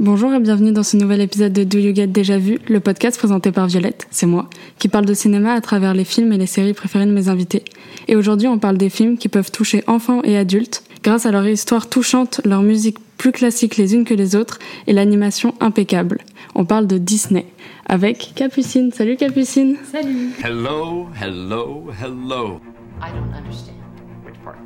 [0.00, 3.18] Bonjour et bienvenue dans ce nouvel épisode de Do You Get Déjà Vu, le podcast
[3.18, 6.46] présenté par Violette, c'est moi, qui parle de cinéma à travers les films et les
[6.46, 7.64] séries préférées de mes invités.
[8.08, 11.46] Et aujourd'hui, on parle des films qui peuvent toucher enfants et adultes, grâce à leur
[11.46, 16.22] histoire touchante, leur musique plus classique les unes que les autres et l'animation impeccable.
[16.54, 17.44] On parle de Disney
[17.84, 18.92] avec Capucine.
[18.92, 19.76] Salut Capucine.
[19.92, 20.30] Salut.
[20.42, 22.58] Hello, hello, hello.
[23.02, 23.76] I don't understand.
[24.24, 24.56] Which part?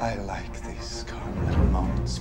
[0.00, 2.18] I like these calm little moments.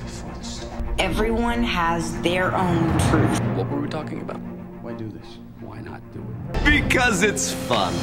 [0.99, 3.39] Everyone has their own truth.
[3.55, 4.37] What were we talking about?
[4.81, 5.39] Why do this?
[5.59, 6.19] Why not do
[6.53, 6.65] it?
[6.65, 7.93] Because it's fun.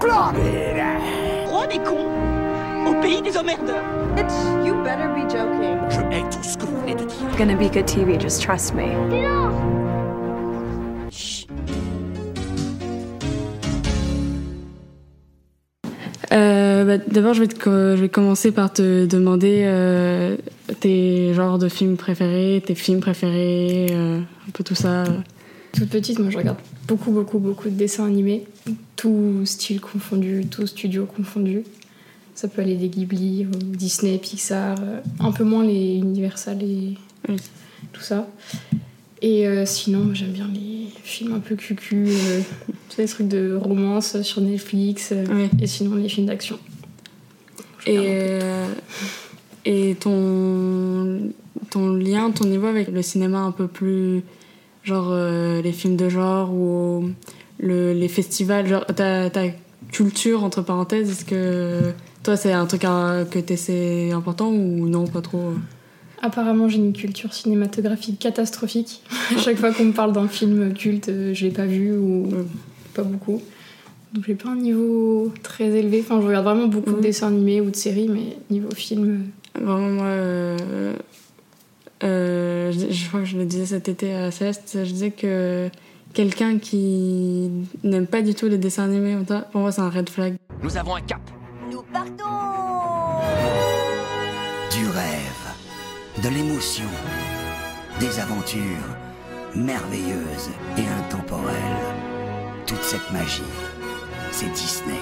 [0.00, 2.08] Roi des cons
[2.86, 3.84] au pays des emmerdeurs.
[4.16, 5.78] It's you better be joking.
[5.90, 7.36] Je hais tout ce que vous venez de dire.
[7.36, 8.94] Gonna be good TV, just trust me.
[9.12, 9.81] Euh,
[16.32, 20.36] bah, D'abord, je, vais je commencer par te demander euh,
[20.80, 25.04] tes genres de films préférés, tes films préférés, euh, un peu tout ça.
[25.72, 28.44] Toute petite, moi je regarde beaucoup, beaucoup, beaucoup de dessins animés,
[28.96, 31.64] tout style confondu, tout studio confondu.
[32.34, 36.94] Ça peut aller des Ghibli, Disney, Pixar, euh, un peu moins les Universal et
[37.28, 37.36] Oui.
[37.92, 38.26] tout ça.
[39.22, 42.40] Et euh, sinon, j'aime bien les films un peu cucu, euh,
[42.98, 46.58] les trucs de romance sur Netflix, euh, et sinon les films d'action.
[47.86, 48.66] Et, euh,
[49.64, 51.30] et ton,
[51.70, 54.22] ton lien, ton niveau avec le cinéma un peu plus.
[54.84, 57.08] genre les films de genre ou
[57.60, 59.44] le, les festivals, genre ta, ta
[59.92, 65.06] culture, entre parenthèses, est-ce que toi c'est un truc euh, que t'essaies important ou non,
[65.06, 65.52] pas trop?
[66.22, 69.02] Apparemment, j'ai une culture cinématographique catastrophique.
[69.36, 72.28] à chaque fois qu'on me parle d'un film culte, euh, je l'ai pas vu ou
[72.94, 73.42] pas beaucoup.
[74.14, 76.00] Donc j'ai pas un niveau très élevé.
[76.00, 76.96] Enfin, je regarde vraiment beaucoup Mhm.
[76.96, 80.94] de dessins animés ou de séries, mais niveau film, Vraiment, moi, euh,
[82.04, 85.68] euh, je, je crois que je le disais cet été à Céleste, je disais que
[86.14, 87.50] quelqu'un qui
[87.84, 89.16] n'aime pas du tout les dessins animés,
[89.52, 90.34] pour moi, c'est un red flag.
[90.62, 91.20] Nous avons un cap.
[91.70, 92.51] Nous partons
[96.22, 96.84] de l'émotion,
[97.98, 98.62] des aventures
[99.56, 101.56] merveilleuses et intemporelles.
[102.64, 103.42] Toute cette magie,
[104.30, 105.00] c'est Disney.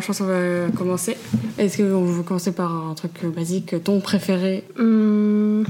[0.00, 1.16] Je pense qu'on va commencer.
[1.56, 4.64] Est-ce qu'on veut commencer par un truc basique Ton préféré?
[4.78, 5.64] Hum,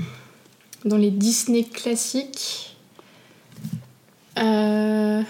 [0.84, 2.76] dans les Disney classiques,
[4.38, 5.24] euh, en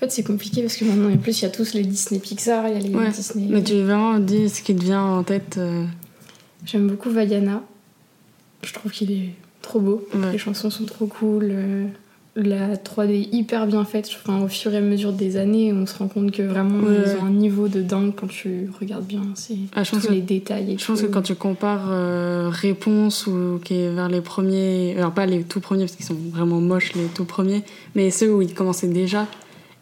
[0.00, 2.66] fait c'est compliqué parce que maintenant en plus il y a tous les Disney Pixar,
[2.68, 3.46] il y a les Ouais, Disney.
[3.48, 5.56] Mais tu vraiment dis ce qui te vient en tête.
[5.58, 5.84] euh,
[6.66, 7.62] J'aime beaucoup Vaiana.
[8.62, 9.30] Je trouve qu'il est
[9.62, 10.06] trop beau.
[10.14, 10.32] Ouais.
[10.32, 11.52] Les chansons sont trop cool.
[12.36, 14.08] Euh, La 3D hyper bien faite.
[14.24, 17.02] Enfin, au fur et à mesure des années, on se rend compte que vraiment Ouais.
[17.06, 19.22] ils ont un niveau de dingue quand tu regardes bien.
[19.74, 20.72] Ah, je tous que- les détails.
[20.72, 24.94] Et Je pense que quand tu compares euh, Réponse ou qui est vers les premiers,
[24.96, 27.62] alors pas les tout premiers parce qu'ils sont vraiment moches les tout premiers,
[27.94, 29.26] mais ceux où ils commençaient déjà,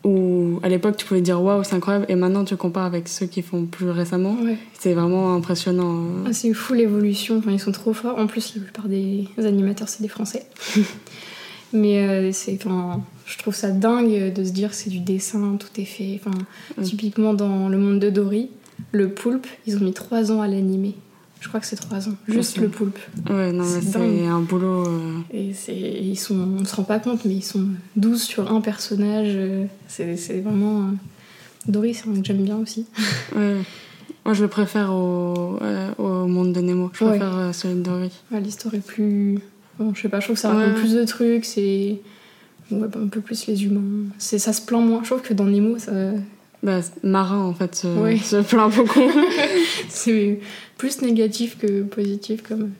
[0.03, 3.27] où à l'époque tu pouvais dire waouh c'est incroyable et maintenant tu compares avec ceux
[3.27, 4.56] qui font plus récemment, Ouais.
[4.78, 5.94] c'est vraiment impressionnant.
[6.05, 6.25] euh.
[6.28, 7.38] Ah, c'est fou l'évolution.
[7.38, 8.19] Enfin, ils sont trop forts.
[8.19, 10.47] En plus, la plupart des animateurs c'est des Français.
[11.72, 12.58] Mais euh, c'est,
[13.26, 16.20] je trouve ça dingue de se dire que c'est du dessin, tout est fait.
[16.25, 16.36] Enfin,
[16.78, 16.82] Mm.
[16.82, 18.48] typiquement dans le monde de Dory,
[18.92, 20.94] le poulpe, ils ont mis trois ans à l'animer.
[21.41, 22.98] Je crois que c'est trois ans, juste le poulpe.
[23.31, 24.86] Ouais non mais C'est un boulot.
[24.86, 27.64] euh, Et c'est, ils sont, on se rend pas compte, mais ils sont
[27.97, 29.28] 12 sur un personnage.
[29.34, 30.81] euh, C'est, c'est vraiment.
[30.81, 30.91] euh,
[31.69, 32.84] Dory, c'est un que j'aime bien aussi.
[33.37, 33.56] ouais.
[34.26, 36.91] Moi je le préfère au, euh, au monde de Nemo.
[36.92, 37.10] Je Ouais.
[37.12, 38.10] préfère euh, celui de Dory.
[38.31, 39.38] Ouais, L'histoire est plus.
[39.80, 40.62] Bon, je sais pas, je trouve que ça Ouais.
[40.64, 41.96] raconte plus de trucs, c'est.
[42.70, 44.04] Ouais, un peu plus les humains.
[44.18, 45.00] C'est, ça se plaint moins.
[45.02, 45.91] Je trouve que dans Nemo, ça,
[46.62, 48.19] Bah, marin en fait se, Ouais.
[48.19, 49.00] se plaint beaucoup.
[49.88, 50.38] c'est
[50.76, 52.70] plus négatif que positif comme,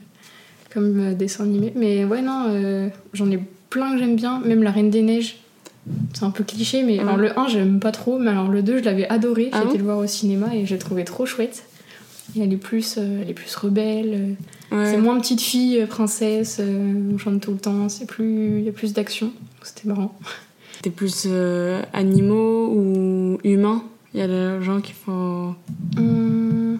[0.73, 1.73] comme euh, dessin animé.
[1.75, 3.41] Mais ouais, non, euh, j'en ai
[3.71, 4.41] plein que j'aime bien.
[4.45, 5.39] Même La Reine des Neiges.
[6.13, 7.01] C'est un peu cliché, mais Ouais.
[7.01, 8.19] alors le 1, j'aime pas trop.
[8.19, 9.45] Mais alors le 2, je l'avais adoré.
[9.45, 9.79] J'ai Ah été bon?
[9.79, 11.65] le voir au cinéma et j'ai trouvé trop chouette.
[12.39, 14.37] Elle est plus, euh, elle est plus rebelle.
[14.73, 14.93] euh, Ouais.
[14.93, 18.59] C'est moins petite fille, euh, princesse, euh, on chante tout le temps, c'est plus.
[18.61, 19.33] Il y a plus d'action.
[19.63, 20.17] C'était marrant.
[20.83, 23.83] T'es plus euh, animaux ou humains?
[24.15, 25.55] Il y a des gens qui font.
[25.99, 26.79] Hum,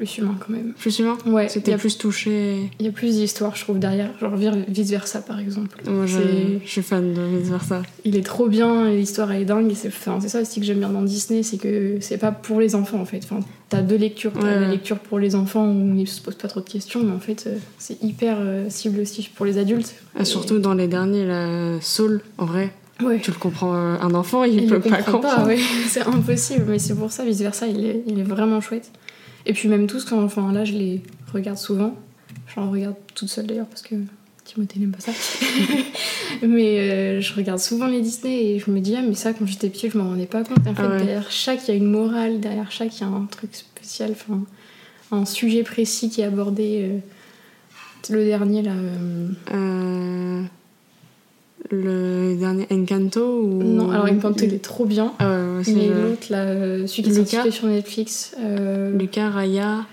[0.00, 0.72] plus humain quand même.
[0.78, 2.70] Plus humain Ouais, C'était plus touché.
[2.78, 4.10] Il y a plus d'histoire, je trouve, derrière.
[4.18, 5.76] Genre vice versa, par exemple.
[5.86, 6.18] Moi, je,
[6.64, 7.82] suis fan de vice versa.
[8.06, 9.70] Il est trop bien, l'histoire elle est dingue.
[9.74, 12.74] C'est enfin, ça aussi que j'aime bien dans Disney, c'est que c'est pas pour les
[12.74, 13.20] enfants en fait.
[13.24, 14.32] Enfin, t'as deux lectures.
[14.32, 17.00] T'as Ouais, la lecture pour les enfants où ils se posent pas trop de questions,
[17.04, 19.94] mais en fait euh, c'est hyper euh, cible aussi pour les adultes.
[20.18, 22.72] Ah, surtout dans les derniers, la Soul, en vrai,
[23.04, 23.20] ouais.
[23.20, 23.74] tu le comprends.
[23.74, 25.42] euh, Un enfant, il, Il peut le pas comprend comprendre.
[25.42, 25.58] pas, ouais.
[25.88, 26.64] c'est impossible.
[26.68, 28.90] Mais c'est pour ça, vice versa, il est, il est vraiment chouette.
[29.50, 31.02] Et puis même tous, quand, enfin là, je les
[31.34, 31.96] regarde souvent.
[32.54, 33.96] J'en regarde toute seule d'ailleurs parce que
[34.44, 35.10] Timothée n'aime pas ça.
[36.46, 39.46] mais euh, je regarde souvent les Disney et je me dis, ah, mais ça, quand
[39.46, 40.64] j'étais petite, je m'en rendais pas compte.
[40.68, 40.98] En fait, Ah ouais.
[40.98, 44.12] derrière chaque, il y a une morale, derrière chaque, il y a un truc spécial,
[44.12, 44.40] enfin,
[45.10, 46.88] un sujet précis qui est abordé.
[46.88, 46.98] euh,
[48.08, 48.74] le dernier, là.
[49.52, 50.42] Euh,
[51.70, 53.62] le dernier Encanto ou...
[53.62, 55.12] Non, alors Encanto, il est trop bien.
[55.18, 59.30] Ah ouais, Mais l'autre, là, euh, celui qui est Lucas sorti sur Netflix, euh, Lucas,
[59.30, 59.84] Raya.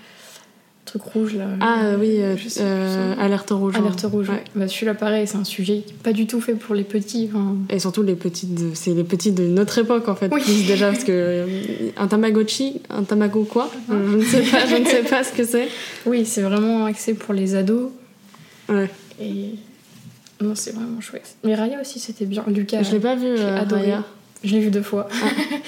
[0.86, 1.44] truc rouge, là.
[1.60, 2.62] Ah euh, oui, euh, sais
[3.20, 3.74] Alerte rouge.
[3.76, 3.80] hein.
[3.80, 4.42] Alerte rouge, Ouais.
[4.56, 7.28] Bah, celui-là, pareil, c'est un sujet pas du tout fait pour les petits.
[7.68, 10.40] Et surtout les petites, de- c'est les petites de notre époque en fait, Oui.
[10.40, 11.46] plus déjà parce que
[11.98, 13.92] un Tamagotchi, un Tamago quoi, Ah.
[14.10, 15.68] je ne sais pas, je ne sais pas ce que c'est.
[16.06, 17.90] Oui, c'est vraiment axé pour les ados.
[18.70, 18.88] Ouais.
[19.20, 19.50] Et
[20.40, 21.36] non, c'est vraiment chouette.
[21.44, 22.44] Mais Raya aussi, c'était bien.
[22.48, 23.26] Lucas, Je l'ai pas vu.
[23.26, 23.82] euh, adoré.
[23.82, 24.04] Raya.
[24.44, 25.08] je l'ai vu deux fois.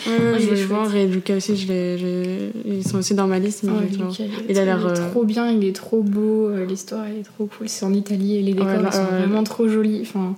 [0.06, 3.26] Ouais, ouais, il je vais voir et Lucas aussi, je j'ai- ils sont aussi dans
[3.26, 3.64] ma liste.
[3.64, 3.99] mais Ouais, je.
[3.99, 6.49] Lucas, il, Il a trop- l'air, euh, trop bien, il est trop beau.
[6.49, 7.69] euh, L'histoire, elle est trop cool.
[7.69, 9.19] C'est en Italie et les décors, Ouais, là, ils sont ouais.
[9.20, 10.00] vraiment trop jolis.
[10.02, 10.34] Enfin,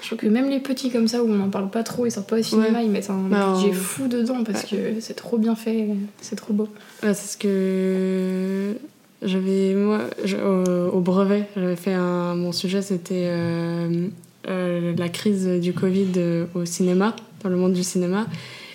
[0.00, 2.10] je trouve que même les petits comme ça, où on n'en parle pas trop, ils
[2.12, 2.84] sortent pas au cinéma, Ouais.
[2.84, 5.88] ils mettent un Bah, budget fou dedans parce que c'est trop bien fait.
[6.20, 6.68] C'est trop beau.
[7.02, 8.74] Ouais, c'est ce que
[9.22, 14.08] j'avais moi je- au, brevet j'avais fait mon sujet c'était euh,
[14.48, 18.26] euh, la crise du Covid euh, au cinéma dans le monde du cinéma.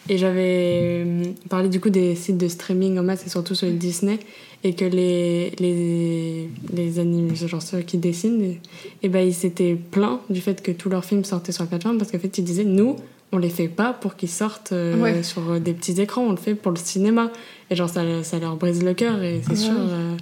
[0.07, 3.67] Et j'avais euh, parlé du coup des sites de streaming en masse et surtout sur
[3.71, 4.19] Disney
[4.65, 8.59] et que les les les animés genre ceux qui dessinent et,
[9.03, 11.97] et ben ils s'étaient plaints du fait que tous leurs films sortaient sur la plateforme
[11.99, 12.95] parce qu'en fait ils disaient nous
[13.31, 15.21] on les fait pas pour qu'ils sortent euh, Ouais.
[15.23, 17.31] sur euh, des petits écrans, on le fait pour le cinéma.
[17.69, 19.55] Et genre, ça, ça leur brise le cœur, et c'est Ouais.
[19.57, 19.73] sûr.
[19.77, 20.15] euh,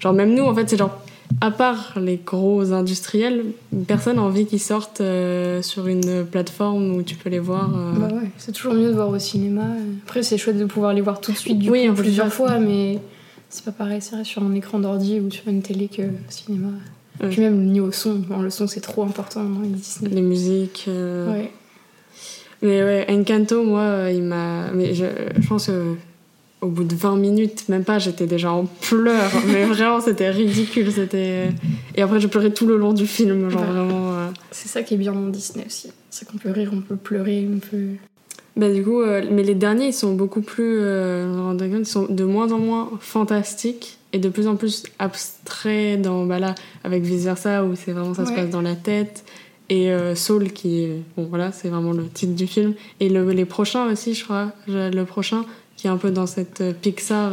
[0.00, 0.98] genre, même nous, en fait, c'est genre,
[1.40, 3.44] à part les gros industriels,
[3.86, 7.70] personne n'a envie qu'ils sortent euh, sur une plateforme où tu peux les voir.
[7.74, 7.92] euh.
[7.98, 9.62] Bah ouais, c'est toujours mieux de voir au cinéma.
[10.04, 12.58] Après, c'est chouette de pouvoir les voir tout de suite, du Oui, coup, plusieurs fois,
[12.58, 12.98] mais
[13.50, 16.08] c'est pas pareil, c'est vrai, sur un écran d'ordi ou sur une télé que au
[16.30, 16.68] cinéma.
[17.22, 17.28] Ouais.
[17.28, 20.10] Puis même le niveau son, bon, le son c'est trop important dans les Disney.
[20.14, 20.86] Les musiques.
[20.88, 21.30] euh.
[21.32, 21.50] Ouais.
[22.62, 24.70] Mais ouais, Encanto, moi, euh, il m'a.
[24.72, 25.04] Mais je,
[25.38, 25.94] je pense que.
[26.62, 29.32] Au bout de 20 minutes, même pas, j'étais déjà en pleurs.
[29.46, 30.92] mais vraiment, c'était ridicule.
[30.92, 31.48] C'était.
[31.94, 33.48] Et après, je pleurais tout le long du film.
[33.48, 33.66] Genre Ouais.
[33.66, 34.12] vraiment.
[34.12, 34.26] euh.
[34.50, 35.90] C'est ça qui est bien dans Disney aussi.
[36.10, 37.92] C'est qu'on peut rire, on peut pleurer, on peut.
[38.56, 42.24] Bah du coup, euh, mais les derniers, ils sont beaucoup plus, euh, ils sont de
[42.24, 47.24] moins en moins fantastiques et de plus en plus abstraits dans, bah là, avec Vice
[47.24, 48.36] Versa, où c'est vraiment, ça se Ouais.
[48.36, 49.24] passe dans la tête,
[49.68, 53.44] et euh, Soul, qui bon voilà, c'est vraiment le titre du film, et le, les
[53.44, 55.44] prochains aussi, je crois, le prochain,
[55.76, 57.30] qui est un peu dans cette euh, Pixar,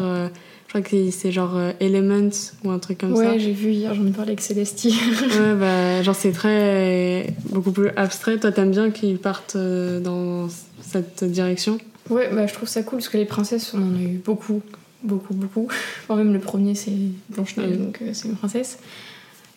[0.68, 2.30] je crois que c'est genre euh, Elements,
[2.64, 3.32] ou un truc comme ça.
[3.32, 5.00] Ouais, j'ai vu hier, j'en ai parlé avec Célestie.
[5.40, 7.34] Ouais, bah, genre c'est très.
[7.50, 8.38] beaucoup plus abstrait.
[8.38, 10.48] Toi, t'aimes bien qu'ils partent euh, dans
[10.82, 11.78] cette direction?
[12.10, 14.62] Ouais, bah je trouve ça cool parce que les princesses, on en a eu beaucoup,
[15.04, 15.68] beaucoup, beaucoup.
[16.04, 16.92] Enfin, même le premier, c'est
[17.30, 17.76] Blanche-Neige, Ouais.
[17.78, 18.80] donc euh, c'est une princesse.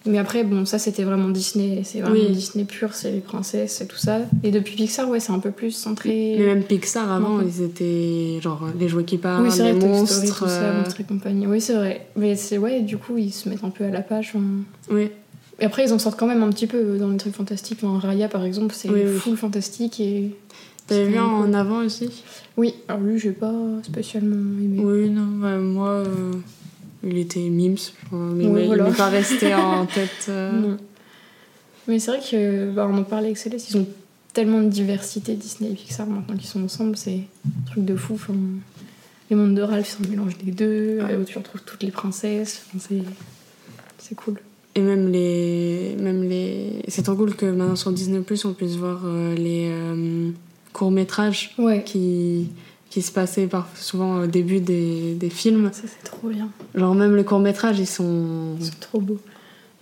[0.07, 2.31] Mais après, bon, ça c'était vraiment Disney, c'est vraiment Oui.
[2.31, 4.21] Disney pur, c'est les princesses et tout ça.
[4.43, 6.37] Et depuis Pixar, ouais, c'est un peu plus centré.
[6.39, 9.79] Mais même Pixar avant, ils étaient genre les jouets qui parlent, oui, c'est vrai, les
[9.79, 10.15] monstres.
[10.25, 11.47] Story, tout ça, euh, Monstres et compagnie.
[11.47, 12.07] Oui, c'est vrai.
[12.17, 14.33] Mais c'est ouais, du coup, ils se mettent un peu à la page.
[14.91, 15.11] Oui.
[15.59, 17.81] Et après, ils en sortent quand même un petit peu dans les trucs fantastiques.
[17.83, 20.35] Enfin, Raya, par exemple, c'est Oui, full fantastique et.
[20.87, 21.55] T'avais c'est vu en cool.
[21.55, 22.09] avant aussi?
[22.57, 23.53] Oui, alors lui, j'ai pas
[23.83, 24.83] spécialement aimé.
[24.83, 26.33] Oui, non, bah, moi, euh,
[27.05, 27.77] il était mimes,
[28.13, 30.27] mais Ouais, il m'est pas resté en tête.
[30.29, 30.53] euh.
[30.53, 30.77] Non.
[31.89, 33.87] Mais c'est vrai que bah, on en parlait avec Céleste, ils ont
[34.33, 38.15] tellement de diversité Disney et Pixar maintenant qu'ils sont ensemble, c'est un truc de fou.
[38.15, 38.35] Enfin,
[39.29, 41.13] les mondes de Ralph, c'est un mélange des deux, Ouais.
[41.15, 43.03] euh, où tu retrouves toutes les princesses, enfin, c'est
[43.99, 44.35] c'est cool.
[44.77, 45.97] Et même les.
[45.99, 46.83] Même les...
[46.89, 50.31] C'est trop cool que maintenant sur Disney, on puisse voir euh, les euh,
[50.73, 52.49] courts-métrages Ouais, qui,
[52.91, 55.71] qui se passaient par, souvent au début des, des films.
[55.73, 58.57] ça c'est trop bien, Genre, même les courts-métrages, ils sont.
[58.61, 59.19] c'est trop beau.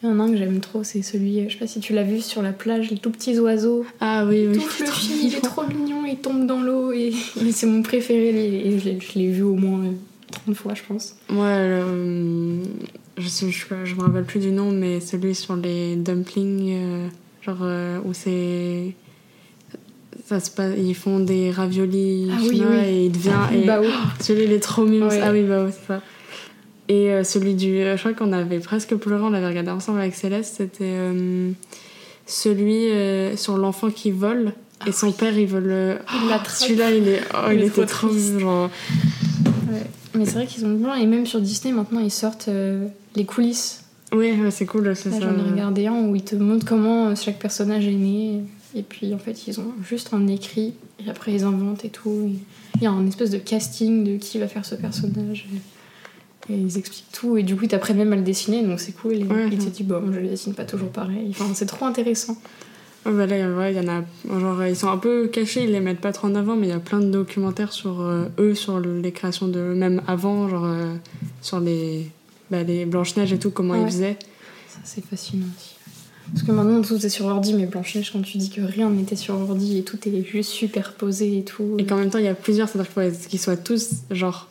[0.03, 1.93] Il y en a un que j'aime trop, c'est celui, je sais pas si tu
[1.93, 3.85] l'as vu sur la plage, les tout petits oiseaux.
[4.01, 4.55] Ah oui, oui.
[4.59, 7.13] Tout c'est le trop film, il est trop mignon, il tombe dans l'eau et,
[7.45, 8.29] et c'est mon préféré.
[8.69, 9.91] Et je l'ai- vu au moins euh,
[10.31, 11.17] 30 fois, je pense.
[11.31, 12.63] Moi, le-
[13.17, 17.09] je, sais, je, je me rappelle plus du nom, mais celui sur les dumplings, euh,
[17.43, 18.95] genre euh, où c'est.
[20.29, 22.87] Ça se passe, ils font des raviolis Ah oui, chinois oui.
[22.87, 23.31] et il devient.
[23.55, 23.83] Et, Bao.
[24.21, 25.09] celui, il est trop mignon.
[25.23, 26.03] Ah oui, bah oui, c'est ça.
[26.89, 27.79] Et euh, celui du.
[27.79, 30.57] euh, je crois qu'on avait presque pleuré, on l'avait regardé ensemble avec Céleste.
[30.59, 31.51] C'était euh,
[32.27, 32.89] celui
[33.39, 34.53] sur l'enfant qui vole.
[34.87, 35.99] Et son père, il vole.
[36.29, 36.47] l'attrape.
[36.49, 37.21] Celui-là, il, est...
[37.35, 38.09] oh, il, Il est était trop trop.
[38.09, 38.39] triste.
[38.39, 38.71] Genre...
[39.71, 39.83] Ouais.
[40.15, 40.95] Mais c'est vrai qu'ils ont bien.
[40.95, 42.51] Et même sur Disney, maintenant, ils sortent
[43.17, 43.83] les coulisses.
[44.13, 45.21] Oui, c'est cool, c'est ça.
[45.21, 48.43] j'en ai regardé un où ils te montrent comment chaque personnage est né.
[48.79, 50.75] Et puis, en fait, ils ont juste un écrit.
[51.05, 52.31] Et après, ils inventent et tout.
[52.77, 55.47] Il y a un espèce de casting de qui va faire ce personnage.
[56.49, 57.37] Et, et ils expliquent tout.
[57.37, 58.63] Et du coup, ils t'apprennent même à le dessiner.
[58.63, 59.15] Donc, c'est cool.
[59.15, 59.49] Et Ouais.
[59.51, 61.27] ils te disent, bon, je le dessine pas toujours pareil.
[61.31, 62.37] Enfin, c'est trop intéressant.
[63.07, 64.05] Ouais, bah là, ouais, y en a.
[64.39, 66.71] Genre, ils sont un peu cachés, ils les mettent pas trop en avant, mais il
[66.71, 69.61] y a plein de documentaires sur euh, eux, sur le- les créations de.
[69.61, 70.95] Même avant, genre, euh,
[71.43, 72.11] sur les.
[72.51, 73.83] Bah, les Blanche-Neige et tout, comment Ouais.
[73.83, 74.19] ils faisaient.
[74.69, 75.75] Ça, c'est fascinant aussi.
[76.33, 79.17] Parce que maintenant, tout est sur ordi, mais Blanche-Neige, quand tu dis que rien n'était
[79.17, 81.77] sur ordi et tout est juste superposé et tout.
[81.79, 84.49] Et qu'en même temps, il y a plusieurs, c'est-à-dire qu'il faut qu'ils soient tous, genre,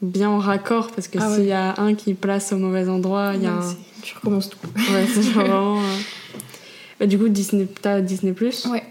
[0.00, 1.48] bien en raccord, parce que Ah s'il ouais.
[1.48, 3.74] y a un qui place au mauvais endroit, il y a un.
[4.02, 4.58] Tu recommences tout.
[4.76, 5.78] Ouais, c'est genre vraiment.
[5.78, 5.82] euh,
[7.00, 8.34] Bah, du coup, Disney, t'as Disney.
[8.40, 8.82] Ouais.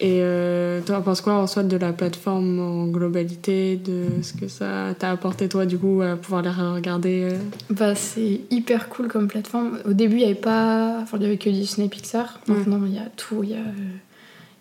[0.00, 4.48] Et euh, toi, penses quoi en soit de la plateforme en globalité, de ce que
[4.48, 7.36] ça t'a apporté, toi, du coup, à pouvoir les regarder euh,
[7.70, 9.78] Bah, c'est hyper cool comme plateforme.
[9.88, 10.98] Au début, il y avait pas.
[11.00, 12.40] Enfin, il avait que Disney Pixar.
[12.48, 13.44] Maintenant, il y a tout.
[13.44, 13.58] Il y a,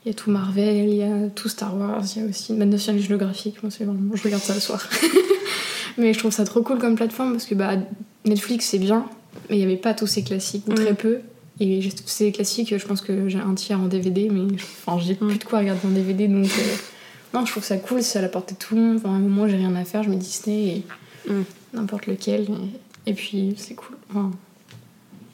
[0.06, 2.54] il y a tout Marvel, il y a tout Star Wars, il y a aussi
[2.54, 3.64] ma National Geographic.
[3.64, 4.16] Moi, c'est vraiment.
[4.16, 4.88] Je regarde ça le soir.
[5.98, 7.72] mais je trouve ça trop cool comme plateforme parce que bah,
[8.26, 9.06] Netflix, c'est bien,
[9.50, 10.76] mais il n'y avait pas tous ces classiques, ou Ouais.
[10.86, 11.20] très peu.
[11.60, 14.98] Et j'ai tous ces classiques, je pense que j'ai un tiers en DVD, mais enfin,
[15.00, 16.46] j'ai plus de quoi regarder en DVD, donc.
[16.46, 16.76] euh,
[17.34, 18.98] Non, je trouve ça cool, c'est à la portée de tout le monde.
[18.98, 21.44] Enfin, à un moment, j'ai rien à faire, je mets Disney et Ouais.
[21.74, 22.48] n'importe lequel.
[23.06, 23.96] Et, et puis, c'est cool.
[24.10, 24.32] Enfin,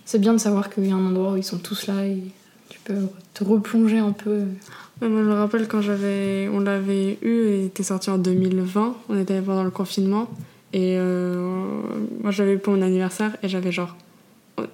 [0.06, 2.18] c'est bien de savoir qu'il y a un endroit où ils sont tous là et
[2.70, 4.40] tu peux te replonger un peu.
[5.02, 9.18] Moi, je me rappelle quand j'avais, on l'avait eu, il était sorti en 2020, on
[9.20, 10.30] était pendant le confinement,
[10.74, 11.82] et euh,
[12.22, 13.96] moi j'avais eu pour mon anniversaire, et j'avais genre.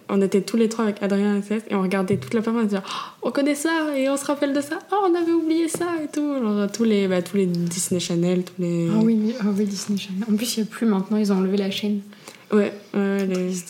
[0.10, 2.60] On était tous les trois avec Adrien et Céleste, et on regardait toute la plateforme,
[2.60, 5.16] et on disait Oh, on connaît ça, et on se rappelle de ça, oh, on
[5.16, 6.22] avait oublié ça, et tout.
[6.42, 8.88] Genre, tous les, bah, tous les Disney Channel, tous les.
[8.94, 10.24] Ah oui, ah oui, Disney Channel.
[10.32, 12.02] En plus, il n'y a plus maintenant, ils ont enlevé la chaîne.
[12.52, 13.52] Ouais, ouais, les.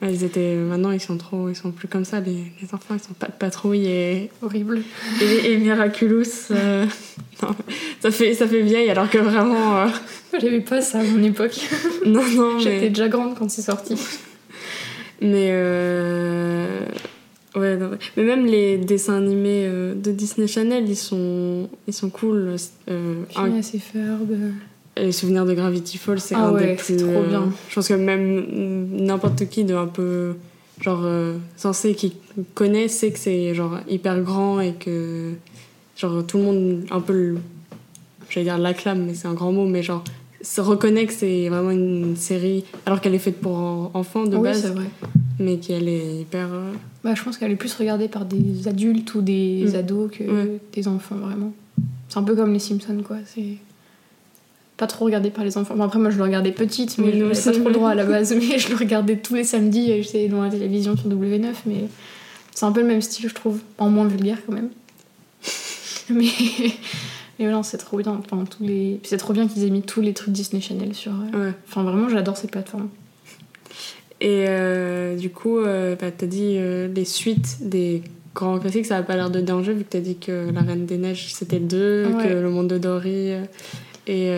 [0.00, 0.54] Ouais, ils étaient.
[0.54, 1.48] Maintenant, ils sont trop.
[1.48, 2.30] Ils sont plus comme ça, les,
[2.62, 4.30] les enfants, ils sont pas de patrouille et.
[4.42, 4.82] Horrible.
[5.20, 6.22] Et, et Miraculous.
[6.52, 6.86] euh,
[7.42, 7.48] non,
[7.98, 9.76] ça, fait, ça fait vieille, alors que vraiment.
[9.78, 9.86] euh,
[10.40, 11.58] J'avais pas ça à mon époque.
[12.06, 12.88] Non, non, J'étais mais.
[12.90, 13.96] déjà grande quand c'est sorti.
[15.20, 15.48] Mais.
[15.52, 16.84] euh,
[17.56, 17.98] Ouais, non, ouais.
[18.16, 22.54] mais même les dessins animés euh, de Disney Channel, ils sont, ils sont cool.
[22.90, 24.28] Euh, un- Ferb.
[24.96, 26.98] les souvenirs de Gravity Falls, c'est Ah un ouais, des plus.
[26.98, 27.50] trop euh, bien.
[27.70, 30.34] je pense que même n'importe qui de un peu.
[30.82, 32.12] Genre, euh, censé qui
[32.54, 35.32] connaît, sait que c'est genre hyper grand et que.
[35.96, 37.12] Genre, tout le monde un peu.
[37.14, 37.38] le-
[38.28, 40.04] J'allais dire l'acclame, mais c'est un grand mot, mais genre.
[40.40, 44.36] Se reconnaît que c'est vraiment une série, alors qu'elle est faite pour en- enfants de
[44.36, 44.84] oui, base, vrai.
[45.40, 46.46] mais qu'elle est hyper.
[46.52, 49.74] euh, Bah, je pense qu'elle est plus regardée par des adultes ou des Mm.
[49.76, 50.60] ados que Ouais.
[50.72, 51.52] des enfants, vraiment.
[52.08, 53.16] C'est un peu comme les Simpsons, quoi.
[53.26, 53.56] C'est
[54.76, 55.74] pas trop regardé par les enfants.
[55.74, 57.74] Bon, après, moi, je le regardais petite, mais Oui, je nous n'avais pas trop le
[57.74, 58.32] droit à la base.
[58.32, 61.84] Mais je le regardais tous les samedis, et j'étais dans la télévision sur W9, mais
[62.54, 63.58] c'est un peu le même style, je trouve.
[63.78, 64.68] En moins vulgaire, quand même.
[66.10, 66.26] mais...
[67.38, 68.18] Mais voilà, c'est trop bien.
[68.18, 69.00] Enfin, tous les...
[69.04, 71.12] C'est trop bien qu'ils aient mis tous les trucs Disney Channel sur...
[71.12, 71.52] euh, Ouais.
[71.68, 72.88] Enfin, vraiment, j'adore cette plateforme.
[74.20, 78.02] Et euh, du coup, euh, bah, t'as dit euh, les suites des
[78.34, 80.86] grands classiques, ça a pas l'air de danger vu que t'as dit que La Reine
[80.86, 82.24] des Neiges c'était le 2, Ouais.
[82.28, 83.30] que Le Monde de Dory.
[84.08, 84.30] et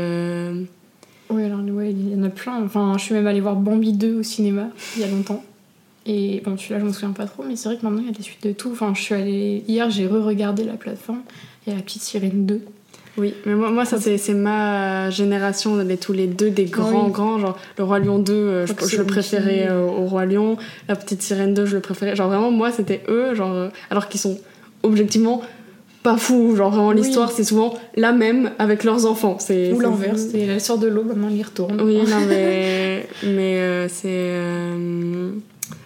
[1.31, 2.63] Oui, alors ouais, il y en a plein.
[2.63, 5.43] Enfin, je suis même allée voir Bambi 2 au cinéma il y a longtemps.
[6.07, 8.11] Et bon, celui-là, je me souviens pas trop, mais c'est vrai que maintenant, il y
[8.11, 8.71] a des suites de tout.
[8.73, 9.63] Enfin, je suis allée...
[9.69, 11.21] Hier, j'ai re-regardé la plateforme.
[11.67, 12.63] Il y a La Petite Sirène 2.
[13.21, 16.65] Oui, mais moi, moi ça c'est c'est ma génération, on avait tous les deux des
[16.65, 17.13] grands, Oui.
[17.13, 20.57] grands, genre Le Roi Lion 2, euh, je, le préférais euh, au Roi Lion,
[20.89, 22.17] La Petite Sirène 2, je le préférais.
[22.17, 24.39] Genre vraiment, moi c'était eux, genre, euh, alors qu'ils sont
[24.83, 25.43] objectivement
[26.03, 26.57] pas fous.
[26.57, 26.97] Genre vraiment, Oui.
[26.97, 29.37] l'histoire c'est souvent la même avec leurs enfants.
[29.51, 31.81] Ou l'inverse, c'est la sort de l'eau, maintenant, il y retourne.
[31.83, 34.09] Oui, non, mais, mais euh, c'est.
[34.09, 35.31] euh,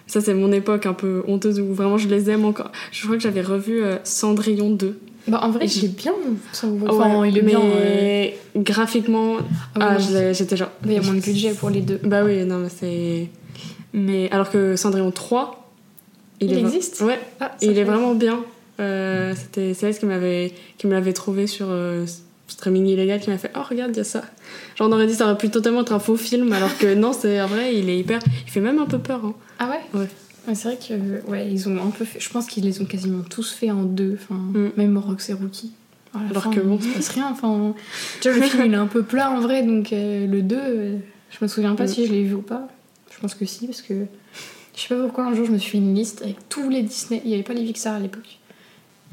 [0.07, 2.71] ça, c'est mon époque un peu honteuse où vraiment je les aime encore.
[2.91, 4.97] Je crois que j'avais revu euh, Cendrillon 2.
[5.27, 6.13] Bah, en vrai, il est bien.
[6.51, 7.59] Enfin, Ouais, il est mais bien.
[7.59, 8.37] ouais.
[8.55, 9.37] graphiquement,
[9.75, 10.69] Ah, ah, oui, l'ai- j'étais genre.
[10.85, 11.99] Il y a moins de budget pour les deux.
[12.03, 13.29] Bah oui, non, mais c'est.
[13.93, 15.71] Mais alors que Cendrillon 3,
[16.41, 17.01] Il est existe?
[17.01, 18.39] Ouais, Ah, ça il est fait- vraiment bien.
[18.81, 22.05] Euh, C'était Céleste qui m'avait qui me l'avait trouvé sur euh,
[22.47, 24.21] streaming illégal qui m'a fait oh regarde il y a ça
[24.77, 27.13] genre on aurait dit ça aurait pu totalement être un faux film alors que non
[27.13, 29.33] c'est vrai il est hyper il fait même un peu peur hein.
[29.59, 29.99] Ah ouais?
[30.01, 30.07] Ouais.
[30.53, 32.19] C'est vrai que ouais, ils ont un peu fait.
[32.19, 34.17] Je pense qu'ils les ont quasiment tous fait en deux.
[34.21, 34.71] Enfin, Mm.
[34.77, 35.71] même Rox et Rookie.
[36.29, 36.77] Alors fin, que bon.
[36.81, 37.27] il se passe rien.
[37.31, 37.73] Enfin,
[38.21, 40.55] tu vois, le film il est un peu plat en vrai, donc euh, le 2,
[40.57, 40.97] euh,
[41.31, 41.87] Je me souviens pas Mm.
[41.87, 42.67] si je l'ai vu ou pas.
[43.13, 44.05] Je pense que si, parce que
[44.75, 46.83] je sais pas pourquoi un jour je me suis fait une liste avec tous les
[46.83, 47.21] Disney.
[47.25, 48.39] Il y avait pas les Pixar à l'époque.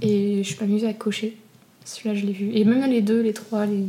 [0.00, 1.36] Et je suis pas amusée à cocher.
[1.84, 2.50] Celui-là, je l'ai vu.
[2.54, 3.84] Et même les deux, les trois, les.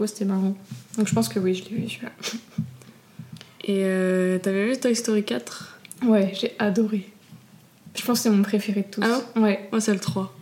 [0.00, 0.54] Ouais, c'était marrant.
[0.96, 2.12] Donc je pense que oui, je l'ai vu celui-là.
[3.64, 5.71] Et euh, t'avais vu Toy Story 4
[6.04, 7.06] Ouais, j'ai adoré.
[7.94, 9.02] Je pense que c'est mon préféré de tous.
[9.04, 9.68] Ah ouais?
[9.70, 10.32] Moi, c'est le 3.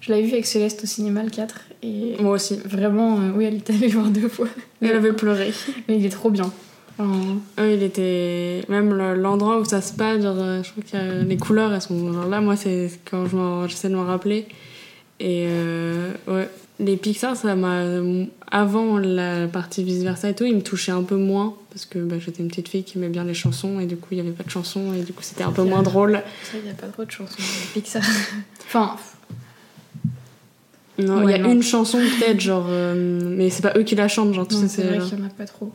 [0.00, 1.60] Je l'avais vu avec Céleste au cinéma, le 4.
[1.82, 2.58] Et Moi aussi.
[2.64, 4.46] vraiment, euh, oui, elle est allée voir deux fois.
[4.80, 5.52] Elle avait pleuré.
[5.88, 6.50] Mais il est trop bien.
[6.98, 8.62] Oui, il était.
[8.68, 11.80] Même le- l'endroit où ça se passe, genre, euh, je crois que les couleurs, elles
[11.80, 12.12] sont.
[12.12, 14.46] Genre là, moi, c'est quand je j'essaie de m'en rappeler.
[15.18, 16.48] Et euh, ouais,
[16.80, 17.84] les Pixar, ça m'a.
[18.50, 21.54] Avant la partie vice-versa et tout, ils me touchaient un peu moins.
[21.70, 23.78] Parce que bah, j'étais une petite fille qui aimait bien les chansons.
[23.78, 24.92] Et du coup, il n'y avait pas de chansons.
[24.92, 26.22] Et du coup, c'était un peu moins drôle.
[26.54, 28.02] il n'y a pas trop de chansons dans Pixar.
[28.66, 28.96] enfin,
[30.98, 31.52] Non, il Ouais, y a non.
[31.52, 32.66] une chanson peut-être, genre.
[32.68, 35.26] euh, mais c'est pas eux qui la chantent, genre, c'est vrai genre- qu'il n'y en
[35.26, 35.72] a pas trop.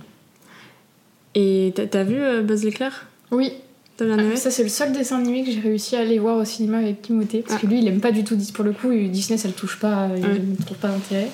[1.34, 3.08] Et t'as- t'as vu euh, Buzz l'éclair?
[3.32, 3.52] Oui,
[4.02, 6.80] Ah, ça c'est le seul dessin animé que j'ai réussi à aller voir au cinéma
[6.80, 7.42] avec Timothée.
[7.42, 7.62] Parce Ah.
[7.62, 9.80] que lui, il aime pas du tout Dis- Pour le coup, Disney, ça le touche
[9.80, 10.10] pas.
[10.18, 10.40] Il Ouais.
[10.40, 11.30] ne trouve pas d'intérêt.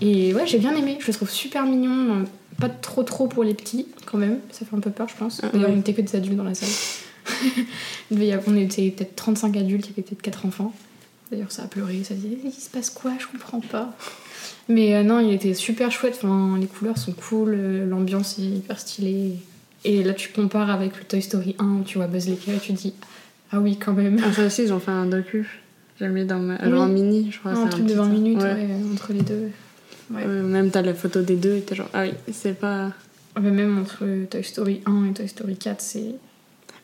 [0.00, 0.98] Et ouais, j'ai bien aimé.
[1.00, 2.16] Je le trouve super mignon.
[2.16, 2.24] euh,
[2.60, 4.38] Pas trop trop pour les petits, quand même.
[4.50, 5.40] Ça fait un peu peur, je pense.
[5.42, 5.74] Ah, D'ailleurs, ouais.
[5.76, 6.68] on était que des adultes dans la salle.
[8.10, 10.72] Il on était peut-être 35 adultes, il y avait peut-être 4 enfants.
[11.30, 13.94] D'ailleurs, ça a pleuré, ça disait il se passe quoi Je comprends pas.
[14.68, 16.14] Mais euh, non, il était super chouette.
[16.22, 19.32] Enfin, les couleurs sont cool, euh, l'ambiance est hyper stylée.
[19.86, 22.60] Et là, tu compares avec le Toy Story 1 où tu vois Buzz l'éclair et
[22.60, 22.92] tu dis
[23.52, 24.20] ah oui, quand même.
[24.24, 25.62] Ah, ça aussi, ils ont fait un docu.
[25.98, 26.54] J'ai mis dans ma.
[26.54, 26.78] Oui.
[26.78, 27.52] Un mini, je crois.
[27.52, 28.52] un c'est truc de petit 20 minutes Ouais.
[28.52, 29.50] ouais, entre les deux.
[30.10, 30.24] Ouais.
[30.24, 32.92] Ouais, même t'as la photo des deux et t'es genre, ah oui, c'est pas.
[33.40, 36.14] Mais même entre Toy Story 1 et Toy Story 4, c'est.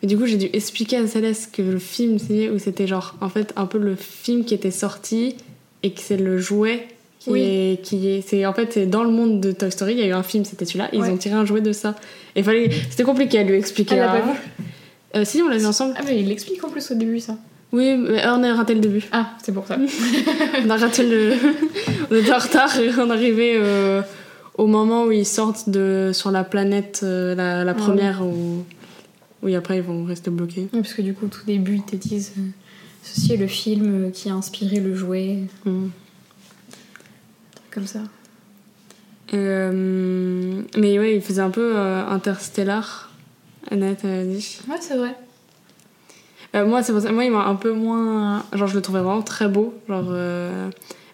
[0.02, 3.16] Et du coup, j'ai dû expliquer à Céleste que le film, c'est où c'était genre,
[3.20, 5.36] en fait, un peu le film qui était sorti
[5.82, 6.88] et que c'est le jouet
[7.22, 7.40] qui Oui.
[7.42, 7.82] est.
[7.82, 10.06] Qui est c'est, en fait, c'est dans le monde de Toy Story, il y a
[10.06, 10.98] eu un film, c'était celui-là, Ouais.
[10.98, 11.94] ils ont tiré un jouet de ça.
[12.34, 12.70] Et fallait.
[12.90, 13.94] C'était compliqué à lui expliquer.
[13.94, 14.20] Elle l'a hein.
[14.20, 14.38] pas vu
[15.14, 15.94] Euh, si, on l'a vu ensemble.
[15.98, 17.36] Ah, mais il l'explique en plus au début, ça.
[17.70, 19.04] Oui, mais on a raté le début.
[19.12, 19.78] Ah, c'est pour ça.
[20.64, 21.32] On a raté le.
[22.10, 24.02] on était en retard et on arrivait euh,
[24.58, 28.64] au moment où ils sortent de, sur la planète, euh, la, la Ah première, où.
[29.42, 30.68] Oui, après ils vont rester bloqués.
[30.72, 32.42] Oui, parce que du coup, au tout début, ils te disent euh,
[33.02, 35.38] ceci est le film euh, qui a inspiré le jouet.
[35.64, 35.86] Mm.
[37.72, 38.00] Comme ça.
[39.34, 43.10] Euh, mais ouais, il faisait un peu euh, interstellar.
[43.70, 44.58] Annette a dit.
[44.68, 45.14] Ouais, c'est vrai.
[46.54, 48.44] Euh, moi, c'est pour ça- moi, il m'a un peu moins.
[48.52, 49.74] Genre, je le trouvais vraiment très beau.
[49.88, 50.68] Genre, euh,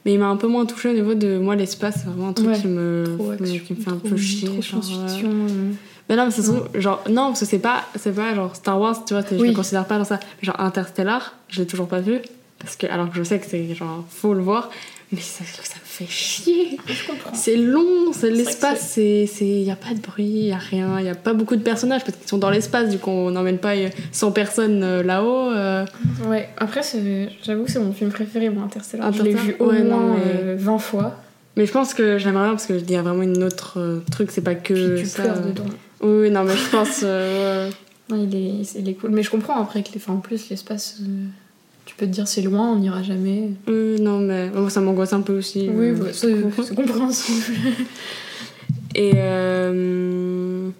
[0.05, 1.97] Mais il m'a un peu moins touché au niveau de moi, l'espace.
[1.99, 2.59] C'est vraiment un truc Ouais.
[2.61, 4.49] qui me, Trop action, qui me fait un trop- peu chier.
[4.49, 5.25] Trop genre, euh.
[5.25, 5.73] euh.
[6.09, 8.81] Mais non, mais c'est surtout, genre, non, parce que c'est pas, c'est pas genre Star
[8.81, 9.49] Wars, tu vois, t'es- je Oui.
[9.51, 10.19] le considère pas dans ça.
[10.41, 12.21] Genre Interstellar, je l'ai toujours pas vu.
[12.59, 14.71] Parce que, alors que je sais que c'est genre, faut le voir.
[15.11, 16.79] Mais ça, ça me fait chier.
[17.33, 21.09] C'est long, c'est l'espace, c'est, c'est, y a pas de bruit, y a rien, y
[21.09, 23.75] a pas beaucoup de personnages parce qu'ils sont dans l'espace, du coup on n'emmène pas
[23.75, 25.51] euh, 100 personnes euh, là-haut.
[25.51, 25.87] euh.
[26.27, 26.83] Ouais, après,
[27.43, 29.11] j'avoue que c'est mon film préféré, moi, Interstellar.
[29.13, 31.17] Je l'ai vu Interstellar au Ouais, non, moins mais- euh, 20 fois.
[31.57, 34.01] Mais je pense que j'aimerais bien parce que il y a vraiment une autre euh,
[34.13, 35.23] truc, c'est pas que Puis tu ça.
[35.23, 35.49] pleures euh.
[35.49, 35.65] dedans.
[36.03, 37.01] Oui, oui, non, mais je pense.
[37.03, 37.75] euh, ouais.
[38.11, 39.11] Non, il est, il est cool.
[39.11, 41.27] Mais je comprends après que les, enfin, en plus, l'espace, euh,
[41.99, 43.51] peux te dire c'est loin, on n'ira jamais.
[43.67, 45.69] Oui, non, mais bon, ça m'angoisse un peu aussi.
[45.69, 47.45] Oui, euh, bah, c'est compréhensible.
[48.95, 50.71] Et, euh,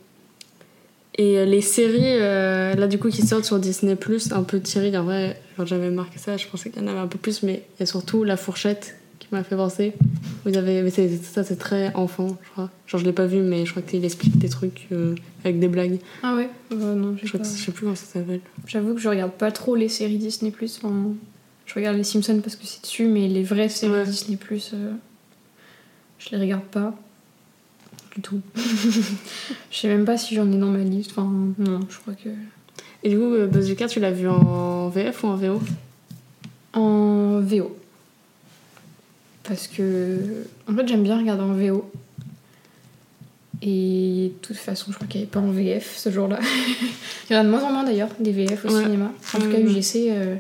[1.15, 3.97] et les séries, euh, là du coup, qui sortent sur Disney,
[4.31, 6.99] un peu tirées, en vrai, quand j'avais marqué ça, je pensais qu'il y en avait
[6.99, 9.93] un peu plus, mais il y a surtout La Fourchette qui m'a fait penser.
[10.45, 12.71] Vous avez, mais ça, c'est très enfant, je crois.
[12.87, 15.69] Genre, je l'ai pas vu, mais je crois qu'il explique des trucs euh, avec des
[15.69, 15.99] blagues.
[16.23, 18.41] Ah ouais Euh, Non, Je, crois pas- sais plus comment ça s'appelle.
[18.67, 20.53] J'avoue que je regarde pas trop les séries Disney+.
[20.63, 20.95] Enfin,
[21.67, 24.05] je regarde les Simpsons parce que c'est dessus, mais les vraies séries Ouais.
[24.05, 24.39] Disney+,
[24.75, 24.93] euh,
[26.19, 26.95] je les regarde pas.
[28.15, 28.41] Du tout.
[28.57, 31.11] je sais même pas si j'en ai dans ma liste.
[31.17, 32.31] Enfin, non, je crois que...
[33.05, 35.61] Et du coup, euh, Buzz Lightyear, tu l'as vu en VF ou en VO
[36.73, 37.77] En VO.
[39.49, 40.19] Parce que.
[40.71, 41.91] En fait, j'aime bien regarder en VO.
[43.61, 46.39] Et de toute façon, je crois qu'il n'y avait pas en VF ce jour-là.
[47.31, 48.85] Il y en a de moins en moins d'ailleurs, des VF au Ouais.
[48.85, 49.11] cinéma.
[49.35, 49.59] En tout cas.
[49.59, 50.11] UGC.
[50.11, 50.37] euh,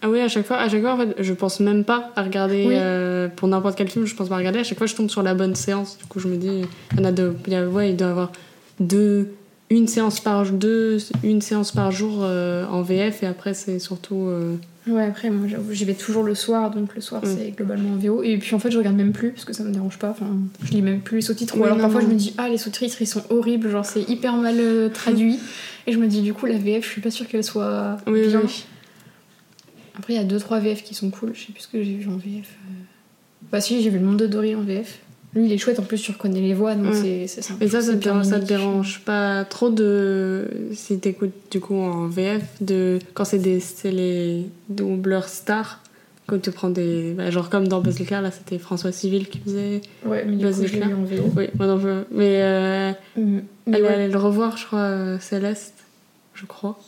[0.00, 2.22] Ah oui, à chaque fois, à chaque fois, en fait, je pense même pas à
[2.22, 2.74] regarder Oui.
[2.76, 4.60] euh, pour n'importe quel film, je pense pas à regarder.
[4.60, 5.98] À chaque fois, je tombe sur la bonne séance.
[5.98, 7.36] Du coup, je me dis, il y en a deux.
[7.46, 8.32] Il, y a- ouais, il doit y avoir
[8.80, 9.32] deux,
[9.70, 14.26] une séance par deux, une séance par jour euh, en VF et après, c'est surtout.
[14.28, 17.28] euh, Ouais, après, moi, j'y vais toujours le soir, donc le soir, Mm.
[17.36, 18.22] c'est globalement en VO.
[18.22, 20.10] Et puis, en fait, je regarde même plus, parce que ça me dérange pas.
[20.10, 20.26] Enfin,
[20.62, 21.58] je lis même plus les sous-titres.
[21.58, 22.08] Ou alors, non, parfois, non.
[22.08, 25.40] je me dis, ah, les sous-titres, ils sont horribles, genre, c'est hyper mal euh, traduit.
[25.88, 28.28] Et je me dis, du coup, la VF, je suis pas sûre qu'elle soit Oui,
[28.28, 28.40] bien.
[28.44, 28.64] oui.
[29.98, 31.32] Après, il y a deux, trois VF qui sont cool.
[31.34, 32.46] Je sais plus ce que j'ai vu en VF.
[33.50, 35.00] Bah, si, j'ai vu Le Monde de Dory en VF.
[35.36, 37.00] Lui, il est chouette, en plus, tu reconnais les voix, donc Ouais.
[37.00, 37.64] c'est c'est sympa.
[37.64, 40.48] Et ça, ça te, dérange, ça te Pierre dérange pas trop de.
[40.72, 45.80] Si t'écoutes du coup en VF, de quand c'est des les doubleurs stars,
[46.26, 47.12] quand tu prends des.
[47.12, 49.82] bah, genre comme dans Buzz l'éclair, là c'était François Civil qui faisait.
[50.04, 51.30] Ouais, mais du Buzz coup, je en VO.
[51.36, 51.90] Oui, moi non plus.
[52.10, 53.38] Mais euh, Mm.
[53.66, 55.74] Mais elle ouais, allée le revoir, je crois, euh, Céleste,
[56.34, 56.78] je crois.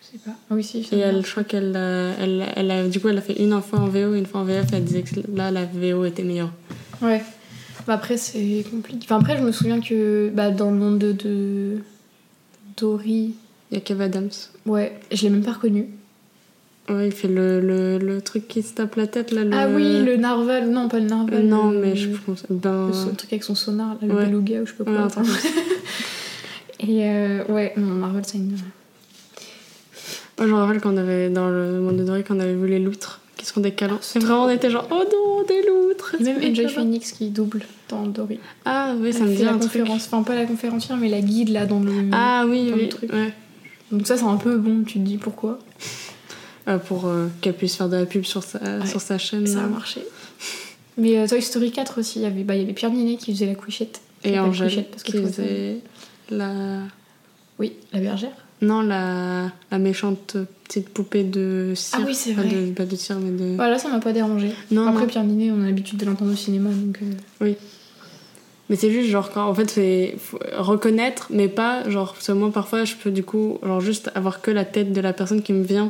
[0.00, 0.32] je sais pas.
[0.50, 0.82] Ah oui, si.
[0.82, 3.40] ça Et elle, je crois qu'elle a, elle, elle a, du coup, elle a fait
[3.42, 4.66] une fois en VO une fois en VF.
[4.72, 6.52] Elle disait que là, la VO était meilleure.
[7.00, 7.22] Ouais.
[7.86, 9.00] Après, c'est compliqué.
[9.04, 11.78] Enfin, après, je me souviens que bah, dans le monde de, de
[12.76, 13.34] Dory,
[13.70, 14.30] Il y a Kev Adams.
[14.66, 15.88] ouais, je l'ai même pas reconnu.
[16.90, 19.44] Ouais, il fait le, le, le truc qui se tape la tête là.
[19.44, 19.50] Le...
[19.52, 20.70] Ah oui, le narval.
[20.70, 21.44] Non, pas le narval.
[21.46, 22.44] Non, le- mais je pense.
[22.48, 22.90] Ben.
[23.06, 24.24] Le truc avec son sonar, là, le Ouais.
[24.26, 25.20] beluga ou je sais pas Ouais, ça.
[26.80, 28.56] Et euh, ouais, non, Marvel, c'est une.
[30.38, 33.20] Moi, je me rappelle avait, dans le monde de Dory, qu'on avait vu les loutres
[33.52, 33.98] font des câlins.
[34.00, 36.68] c'est vraiment, on était genre, oh non, des loutres même Enjoy.
[36.68, 38.38] Phoenix qui double dans Dory.
[38.64, 39.72] Ah oui, ça Elle me dit la un truc.
[39.72, 41.92] conférence, enfin pas la conférencière, mais la guide là dans le.
[42.12, 42.88] Ah oui, dans le oui.
[42.88, 43.12] truc.
[43.12, 43.32] ouais.
[43.90, 45.58] Donc ça, c'est un peu bon, tu te dis pourquoi.
[46.66, 48.86] Euh, pour euh, qu'elle puisse faire de la pub sur sa, Ouais.
[48.86, 49.46] sur sa chaîne.
[49.46, 49.68] Ça a là.
[49.68, 50.02] marché.
[50.98, 53.32] Mais euh, Toy Story 4 aussi, il y avait, bah, y avait Pierre Ninet qui
[53.32, 54.02] faisait la couchette.
[54.22, 55.78] Et Angèle qui faisait
[56.28, 56.80] la.
[57.58, 58.32] Oui, la bergère.
[58.60, 62.00] Non, la, la méchante petite poupée de cire.
[62.02, 62.50] Ah oui, c'est Pas vrai.
[62.50, 63.54] de, pas de cire, mais de.
[63.56, 64.50] Voilà, ça m'a pas dérangé.
[64.70, 65.06] Non, Après, non.
[65.06, 66.98] Pierre Ninet, on a l'habitude de l'entendre au cinéma, donc.
[67.42, 67.52] euh,
[68.68, 70.16] Mais c'est juste genre quand en fait c'est
[70.58, 74.42] reconnaître mais pas genre parce que moi parfois je peux du coup genre juste avoir
[74.42, 75.88] que la tête de la personne qui me vient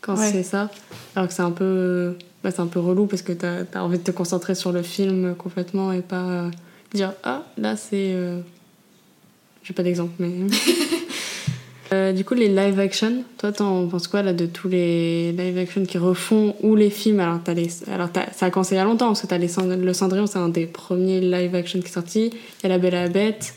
[0.00, 0.30] quand Ouais.
[0.30, 0.70] c'est ça
[1.16, 3.98] alors que c'est un peu bah, c'est un peu relou parce que t'as as envie
[3.98, 6.50] de te concentrer sur le film complètement et pas euh,
[6.94, 8.38] dire ah là c'est euh...
[9.64, 10.30] j'ai pas d'exemple mais
[11.92, 15.58] Euh, du coup les live action toi t'en penses quoi là de tous les live
[15.58, 17.18] action qui refont ou les films?
[17.18, 19.38] Alors t'as les alors t'as- ça a commencé il y a longtemps parce que t'as
[19.38, 22.30] les le Cendrillon c'est un des premiers live action qui est sorti.
[22.30, 23.54] Il y a la Belle et la Bête.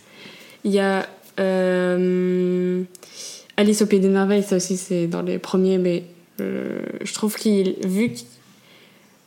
[0.64, 1.06] Il y a
[1.40, 2.82] euh,
[3.58, 6.04] Alice au pays des merveilles ça aussi c'est dans les premiers mais
[6.42, 8.26] euh, je trouve qu'il vu qu'il-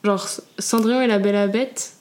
[0.03, 0.27] genre
[0.59, 1.93] Cendrillon et la Belle et la Bête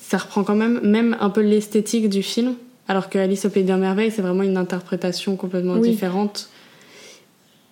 [0.00, 2.54] ça reprend quand même même un peu l'esthétique du film
[2.88, 5.90] alors que Alice au pays des merveilles c'est vraiment une interprétation complètement Oui.
[5.90, 6.48] différente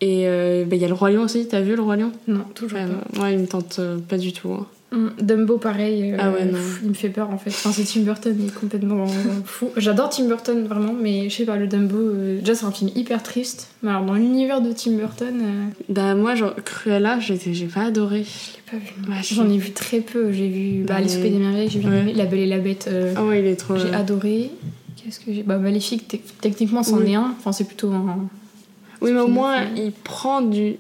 [0.01, 2.13] et euh, bah, il y a le Roi Lion aussi t'as vu le Roi Lion?
[2.27, 3.19] Non, toujours Ouais, pas.
[3.19, 4.67] moi il me tente euh, pas du tout hein.
[4.95, 6.13] Mm, Dumbo, pareil.
[6.13, 6.53] euh, Ah ouais, non.
[6.53, 7.49] pff, il me fait peur en fait.
[7.49, 9.07] Enfin, c'est Tim Burton, il est complètement
[9.47, 9.71] fou.
[9.79, 12.91] J'adore Tim Burton vraiment, mais je sais pas, le Dumbo, euh, déjà c'est un film
[12.95, 13.69] hyper triste.
[13.83, 17.85] Mais alors, dans l'univers de Tim Burton, euh, bah moi genre Cruella j'ai j'ai pas
[17.85, 19.11] adoré je l'ai pas vu.
[19.11, 20.31] Ouais, je- J'en ai vu très peu.
[20.31, 22.01] J'ai vu bah, Alice au Pays des Merveilles, j'ai ouais.
[22.01, 22.13] aimé.
[22.15, 24.51] La Belle et la Bête, euh, ah ouais il est trop j'ai euh, adoré.
[25.05, 27.13] Qu'est-ce que j'ai Bah, Maléfique, te- techniquement, c'en Oui.
[27.13, 27.35] est un.
[27.39, 28.29] Enfin, c'est plutôt un.
[29.01, 30.77] oui mais au moins il prend du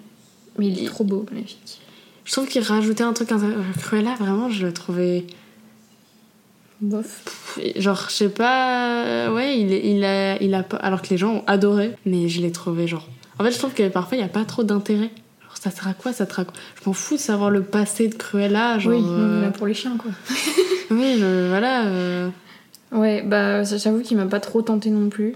[0.58, 1.80] Mais il est trop beau, Maléfique.
[2.24, 3.58] je trouve qu'il rajoutait un truc intéressant.
[3.80, 5.24] Cruella vraiment je le trouvais
[6.80, 7.58] Bof.
[7.76, 9.04] Genre, je sais pas.
[9.06, 10.78] euh, Ouais, il, il, a, il a pas.
[10.78, 13.08] Alors que les gens ont adoré, mais je l'ai trouvé genre.
[13.38, 15.10] En fait, je trouve que parfois il n'y a pas trop d'intérêt.
[15.42, 18.08] Genre, ça sert à quoi ça te raconte Je m'en fous de savoir le passé
[18.08, 18.80] de Cruella.
[18.80, 20.10] Genre, oui, euh, là pour les chiens, quoi.
[20.90, 21.84] oui, je- voilà.
[21.86, 22.28] euh,
[22.92, 25.34] Ouais, bah, j'avoue qu'il m'a pas trop tenté non plus.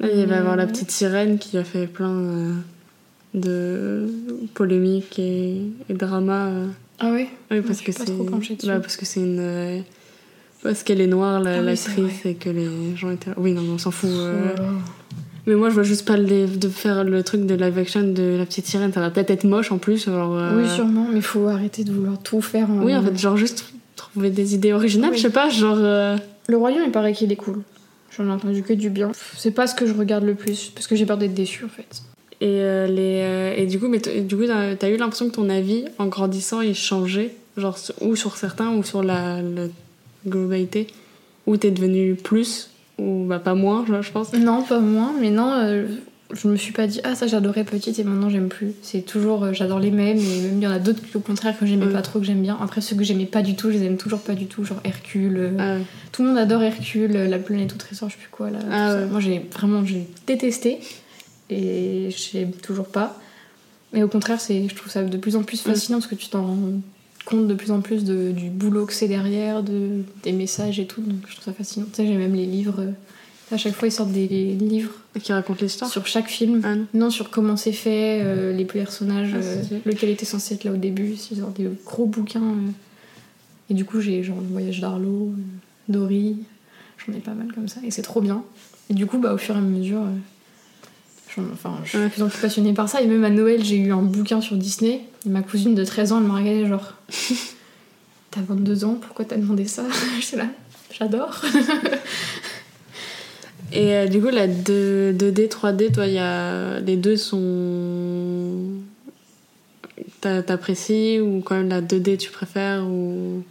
[0.00, 0.72] là, il va y avoir la Mhm.
[0.72, 2.52] petite sirène qui a fait plein euh,
[3.32, 4.08] de
[4.54, 6.46] polémiques et, et drama.
[6.48, 6.66] euh.
[7.00, 7.28] Ah ouais?
[7.50, 8.66] Oui, Je parce que c'est.
[8.66, 9.38] bah, parce que c'est une.
[9.40, 9.80] euh,
[10.62, 13.30] Parce qu'elle est noire, la- Ah oui, l'actrice, et que les gens étaient.
[13.36, 14.08] Oui, non, mais on s'en fout.
[14.12, 14.62] Oh.
[15.46, 18.36] Mais moi, je vois juste pas le, de faire le truc de live action de
[18.38, 18.92] la petite sirène.
[18.92, 20.06] Ça va peut-être être moche en plus.
[20.06, 22.70] Genre, Oui, sûrement, mais faut arrêter de vouloir tout faire.
[22.70, 22.82] En...
[22.82, 25.10] Oui, en fait, genre juste trouver des idées originales.
[25.10, 25.16] Oui.
[25.18, 26.18] Je sais pas, genre.
[26.48, 27.62] Le Lion, il paraît qu'il est cool.
[28.16, 29.12] J'en ai entendu que du bien.
[29.36, 31.68] C'est pas ce que je regarde le plus, parce que j'ai peur d'être déçue en
[31.68, 32.02] fait.
[32.40, 35.48] Et, euh, les, euh, et du coup, mais du coup, t'as eu l'impression que ton
[35.48, 39.66] avis, en grandissant, il changeait, genre ou sur certains, ou sur la, la
[40.26, 40.88] globalité,
[41.46, 44.32] ou t'es devenu plus, ou bah pas moins, je je pense.
[44.32, 45.86] Non, pas moins, mais non, euh,
[46.34, 48.72] je me suis pas dit ah ça j'adorais petite et maintenant j'aime plus.
[48.82, 51.58] C'est toujours euh, j'adore les mêmes et même il y en a d'autres au contraire
[51.58, 51.92] que j'aimais Ouais.
[51.92, 52.58] pas trop que j'aime bien.
[52.60, 54.80] Après ceux que j'aimais pas du tout, je les aime toujours pas du tout, genre
[54.84, 55.36] Hercule.
[55.36, 55.82] euh, Ah ouais.
[56.12, 58.58] Tout le monde adore Hercule, euh, la planète au trésor, je sais plus quoi là.
[58.70, 59.06] Ah ouais.
[59.06, 60.78] Moi j'ai vraiment j'ai détesté
[61.50, 63.18] et j'aime toujours pas.
[63.92, 66.28] Mais au contraire, c'est je trouve ça de plus en plus fascinant parce que tu
[66.28, 66.58] t'en rends
[67.26, 70.86] compte de plus en plus de- du boulot que c'est derrière, de, des messages et
[70.86, 71.00] tout.
[71.00, 71.86] Donc je trouve ça fascinant.
[71.86, 72.82] Tu sais, j'ai même les livres.
[73.52, 75.90] À chaque fois, ils sortent des livres Qui raconte l'histoire.
[75.90, 76.60] sur chaque film.
[76.64, 76.86] Ah non.
[76.94, 80.72] Non, sur comment c'est fait, euh, les personnages, Ah, euh, lequel était censé être là
[80.72, 82.42] au début, c'est genre des gros bouquins.
[82.42, 82.70] euh.
[83.70, 85.32] Et du coup, j'ai genre le voyage d'Arlo,
[85.88, 86.36] Dory,
[87.06, 88.42] j'en ai pas mal comme ça, et c'est trop bien.
[88.90, 90.02] Et du coup, bah, au fur et à mesure,
[91.52, 93.00] enfin, je suis de plus en plus passionnée par ça.
[93.02, 96.12] Et même à Noël, j'ai eu un bouquin sur Disney, et ma cousine de 13
[96.12, 96.94] ans, elle m'a regardé genre
[98.30, 99.84] T'as 22 ans, pourquoi t'as demandé ça
[100.18, 100.46] Je sais là.
[100.98, 101.40] j'adore.
[103.72, 106.80] Et euh, du coup, la 2, 2D, 3D, toi, y a...
[106.80, 108.80] les deux sont.
[110.20, 113.42] T'a- T'apprécies ou quand même la 2D tu préfères ou...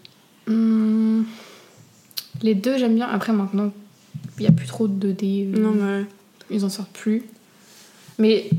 [0.48, 1.26] Hum,
[2.42, 3.08] Les deux, j'aime bien.
[3.08, 3.72] Après, maintenant,
[4.38, 5.54] il n'y a plus trop de 2D.
[5.56, 6.06] euh, Non, mais.
[6.50, 7.24] Ils en sortent plus.
[8.20, 8.50] Mais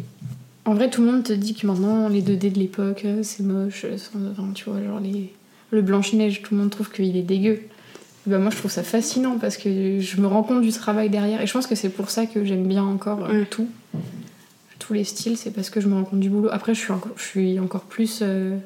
[0.65, 3.43] en vrai, tout le monde te dit que maintenant, les 2D de l'époque, euh, c'est
[3.43, 3.85] moche.
[3.85, 3.97] euh,
[4.33, 5.33] Enfin, tu vois, genre les...
[5.71, 7.61] le Blanche-Neige, tout le monde trouve qu'il est dégueu.
[8.27, 11.41] Bah, moi, je trouve ça fascinant parce que je me rends compte du travail derrière.
[11.43, 13.45] Et je pense que c'est pour ça que j'aime bien encore euh, Ouais.
[13.45, 13.69] tout.
[14.79, 16.49] Tous les styles, c'est parce que je me rends compte du boulot.
[16.53, 18.57] Après, je suis encore, je suis encore plus euh,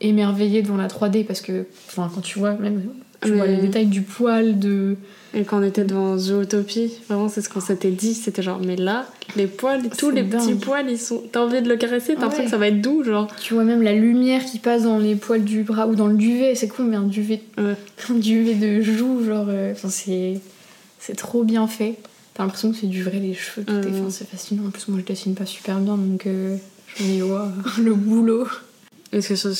[0.00, 2.82] émerveillée devant la 3D parce que, enfin, quand tu vois, même,
[3.22, 4.96] tu Mais- vois les détails du poil, de.
[5.34, 8.14] Et quand on était devant Zootopie, vraiment, c'est ce qu'on s'était dit.
[8.14, 11.22] C'était genre, mais là, les poils, tous C'est les petits poils, ils sont.
[11.30, 12.44] T'as envie de le caresser, t'as l'impression Ouais.
[12.46, 13.28] que ça va être doux, genre.
[13.40, 16.16] Tu vois même la lumière qui passe dans les poils du bras ou dans le
[16.16, 16.54] duvet.
[16.54, 17.74] C'est cool, mais un duvet, Ouais.
[18.08, 19.46] un duvet de joue, genre.
[19.48, 20.40] euh, Enfin, c'est,
[20.98, 21.96] c'est trop bien fait.
[22.34, 23.88] T'as l'impression que c'est du vrai, les cheveux, tout est.
[23.88, 24.66] Enfin, c'est fascinant.
[24.66, 26.56] En plus, moi, je dessine pas super bien, donc euh,
[26.96, 27.48] je me dis, waouh,
[27.82, 28.46] le boulot.
[29.10, 29.50] Parce que sur,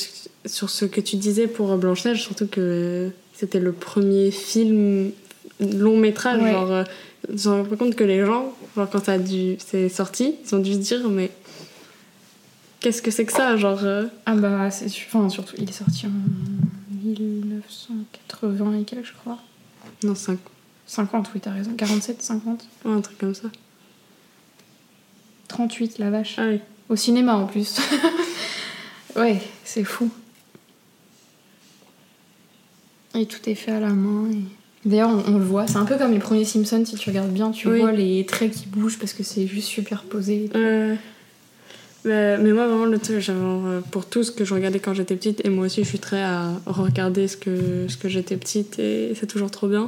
[0.45, 5.11] sur ce que tu disais pour Blanche-Neige, surtout que c'était le premier film
[5.59, 6.51] long métrage, Ouais.
[6.51, 6.83] genre, euh,
[7.33, 10.59] je me rends compte que les gens, genre, quand ça dû, c'est sorti, ils ont
[10.59, 11.31] dû se dire, mais
[12.79, 13.79] qu'est-ce que c'est que ça, genre.
[13.83, 16.11] euh, Ah bah, c'est, enfin, surtout, il est sorti en
[17.03, 19.37] 1980 et quelques, je crois.
[20.03, 20.37] Non, 5
[20.85, 21.71] 50, oui, t'as raison.
[21.77, 23.49] 47, 50, ouais, un truc comme ça.
[25.49, 26.35] 38, la vache.
[26.37, 26.59] Ah oui.
[26.89, 27.77] Au cinéma en plus.
[29.15, 30.09] ouais, c'est fou.
[33.17, 34.29] Et tout est fait à la main.
[34.31, 35.67] et- D'ailleurs, on, on le voit.
[35.67, 37.79] C'est un peu comme les premiers Simpsons, si tu regardes bien, tu Oui.
[37.81, 40.49] vois les traits qui bougent parce que c'est juste superposé.
[40.55, 40.93] Euh,
[42.05, 45.15] bah, mais moi, vraiment, le truc, genre, pour tout ce que je regardais quand j'étais
[45.15, 48.79] petite, et moi aussi, je suis très à regarder ce que, ce que j'étais petite,
[48.79, 49.87] et c'est toujours trop bien.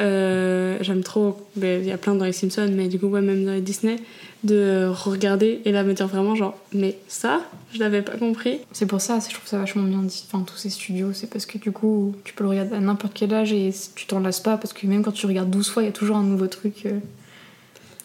[0.00, 3.20] Euh, J'aime trop, bah, il y a plein dans les Simpsons, mais du coup, ouais,
[3.20, 3.96] même dans les Disney,
[4.44, 8.60] de regarder et là me dire vraiment, genre, mais ça, je l'avais pas compris.
[8.72, 10.24] C'est pour ça, je trouve ça vachement bien dit.
[10.26, 13.14] Enfin, tous ces studios, c'est parce que du coup, tu peux le regarder à n'importe
[13.14, 15.82] quel âge et tu t'en lasses pas parce que même quand tu regardes 12 fois,
[15.82, 16.98] il y a toujours un nouveau truc euh,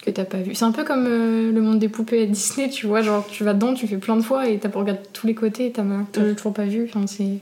[0.04, 0.54] que t'as pas vu.
[0.54, 3.02] C'est un peu comme euh, le monde des poupées à Disney, tu vois.
[3.02, 5.36] Genre, tu vas dedans, tu fais plein de fois et t'as pas regardé tous les
[5.36, 5.84] côtés et t'as
[6.36, 6.86] toujours pas vu.
[6.88, 7.40] Enfin, c'est.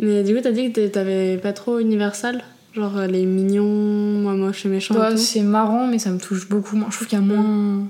[0.00, 2.42] Mais du coup, t'as dit que t'avais pas trop Universal?
[2.74, 6.48] Genre euh, les mignons, moi moche et méchant Ouais, c'est marrant, mais ça me touche
[6.48, 6.88] beaucoup moins.
[6.90, 7.86] Je trouve qu'il y a moins.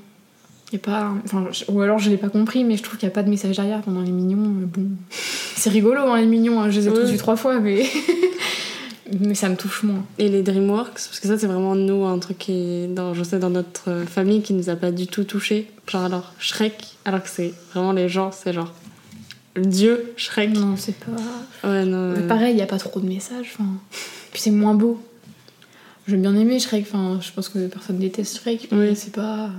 [0.70, 1.12] Il y a pas.
[1.24, 3.30] Enfin, ou alors je l'ai pas compris, mais je trouve qu'il n'y a pas de
[3.30, 4.36] message derrière pendant les mignons.
[4.38, 4.86] Bon.
[5.10, 6.60] C'est rigolo, hein, les mignons.
[6.60, 7.84] hein, Je les ai tous vus trois fois, mais.
[9.20, 10.04] mais ça me touche moins.
[10.18, 13.38] Et les DreamWorks, parce que ça c'est vraiment nous un truc qui, dans, je sais,
[13.38, 15.70] dans notre euh, famille qui nous a pas du tout touché.
[15.90, 18.72] Genre alors Shrek, alors que c'est vraiment les gens, c'est genre
[19.56, 20.50] le dieu Shrek.
[20.50, 21.10] Non, c'est pas.
[21.66, 22.12] Ouais, non.
[22.12, 23.54] Mais euh, pareil, il n'y a pas trop de messages.
[23.58, 23.70] Enfin...
[24.32, 25.00] Puis c'est moins beau.
[26.06, 26.86] J'ai bien aimé Shrek.
[26.88, 28.68] Enfin, je pense que personne déteste Shrek.
[28.72, 28.96] Mais Oui.
[28.96, 29.50] c'est pas.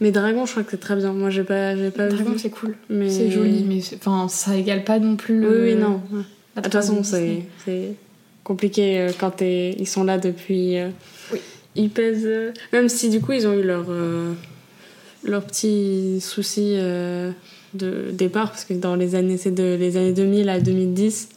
[0.00, 1.12] Mais Dragon, je crois que c'est très bien.
[1.12, 2.74] Moi j'ai pas, j'ai pas Dragon, c'est cool.
[2.90, 3.08] Mais...
[3.10, 5.64] C'est joli, mais enfin, ça égale pas non plus Oui, le.
[5.64, 6.00] oui, non.
[6.12, 6.22] ouais.
[6.56, 7.94] la De toute façon, 3D c'est
[8.42, 10.78] compliqué euh, quand t'es- ils sont là depuis.
[10.78, 10.88] euh,
[11.32, 11.38] Oui.
[11.76, 12.24] Ils pèsent.
[12.26, 14.32] euh, Même si du coup, ils ont eu leur, euh,
[15.22, 17.30] leur petit souci euh,
[17.74, 21.28] de départ, parce que dans les années, c'est de les années 2000 à 2010,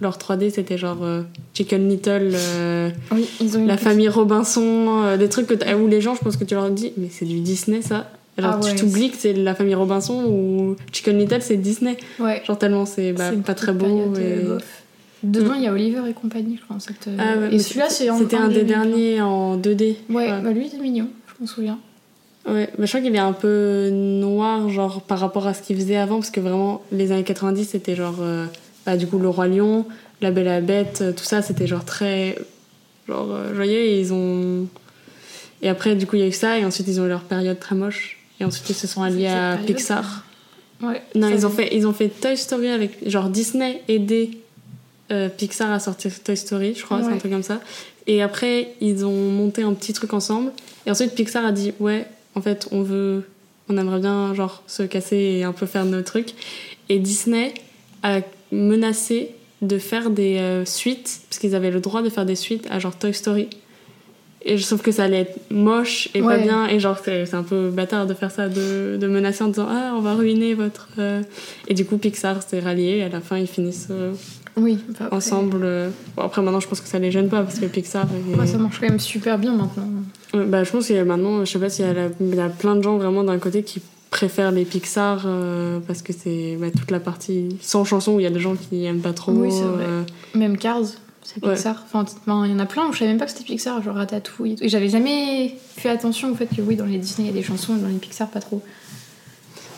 [0.00, 1.22] leur 3D c'était genre euh,
[1.54, 5.74] Chicken Little, euh, Oui, ils ont une La petite- famille Robinson, euh, des trucs que
[5.74, 8.10] où les gens, je pense que tu leur dis, mais c'est du Disney ça.
[8.38, 11.96] Genre, Ah tu t'oublies que c'est La famille Robinson ou Chicken Little c'est Disney.
[12.20, 12.42] Ouais.
[12.46, 14.12] Genre tellement c'est bah, pas très beau.
[15.24, 16.76] Dedans, il y a Oliver et compagnie, je crois.
[16.78, 17.08] Cette...
[17.18, 19.96] Ah ouais, et mais celui-là, c'est en- C'était un des derniers en 2D.
[20.10, 21.78] Ouais, bah lui, c'est mignon, je m'en souviens.
[22.48, 25.96] Ouais, je crois qu'il est un peu noir, genre par rapport à ce qu'il faisait
[25.96, 28.18] avant, parce que vraiment, les années 90, c'était genre.
[28.20, 28.46] euh,
[28.88, 29.84] bah, du coup, Le Roi Lion,
[30.22, 32.38] La Belle et la Bête, euh, tout ça, c'était genre très.
[33.06, 34.66] genre euh, joyeux, et ils ont.
[35.60, 37.24] Et après, du coup, il y a eu ça, et ensuite, ils ont eu leur
[37.24, 40.24] période très moche, et ensuite, ils se sont alliés à période, Pixar.
[40.82, 41.02] Ouais.
[41.14, 43.06] Non, ils ont, fait, ils ont fait Toy Story avec.
[43.06, 44.38] Genre Disney aidé
[45.10, 47.60] euh, Pixar à sortir Toy Story, je crois, c'est un truc comme ça.
[48.06, 50.50] Et après, ils ont monté un petit truc ensemble.
[50.86, 53.24] Et ensuite, Pixar a dit Ouais, en fait, on veut.
[53.68, 56.30] On aimerait bien, genre, se casser et un peu faire nos trucs.
[56.88, 57.52] Et Disney
[58.02, 59.30] a menacé
[59.62, 62.78] de faire des euh, suites, parce qu'ils avaient le droit de faire des suites à
[62.78, 63.48] genre Toy Story.
[64.42, 66.68] Et je trouve que ça allait être moche et pas bien.
[66.68, 69.92] Et genre, c'est un peu bâtard de faire ça, de, de menacer en disant Ah,
[69.96, 70.88] on va ruiner votre.
[70.98, 71.22] euh.
[71.66, 72.98] Et du coup, Pixar s'est rallié.
[72.98, 74.12] Et à la fin, ils finissent euh,
[74.56, 75.90] Oui, bah après- ensemble.
[76.16, 78.06] Bon, après, maintenant, je pense que ça les gêne pas parce que Pixar.
[78.32, 79.88] est- Ouais, ça marche quand même super bien maintenant.
[80.32, 82.34] Bah, je pense qu'il y a maintenant, je sais pas s'il y, a la- il
[82.34, 86.12] y a plein de gens vraiment d'un côté qui préfèrent les Pixar euh, parce que
[86.12, 89.00] c'est bah, toute la partie sans chanson où il y a des gens qui aiment
[89.00, 89.32] pas trop.
[89.32, 89.84] Oui, c'est vrai.
[89.86, 90.02] euh,
[90.34, 90.82] Même Cars,
[91.22, 91.54] c'est Ouais.
[91.54, 91.84] Pixar.
[91.92, 92.04] Enfin,
[92.46, 94.52] il y en a plein où je savais même pas que c'était Pixar, genre Ratatouille
[94.52, 94.64] et tout.
[94.64, 97.40] Et j'avais jamais fait attention au fait que oui, dans les Disney, il y a
[97.40, 98.62] des chansons, et dans les Pixar, pas trop.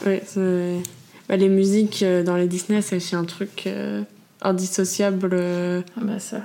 [0.07, 0.23] Ouais,
[1.29, 3.69] bah, les musiques euh, dans les Disney, c'est aussi un truc
[4.43, 5.31] indissociable.
[5.97, 6.43] Ah bah ça.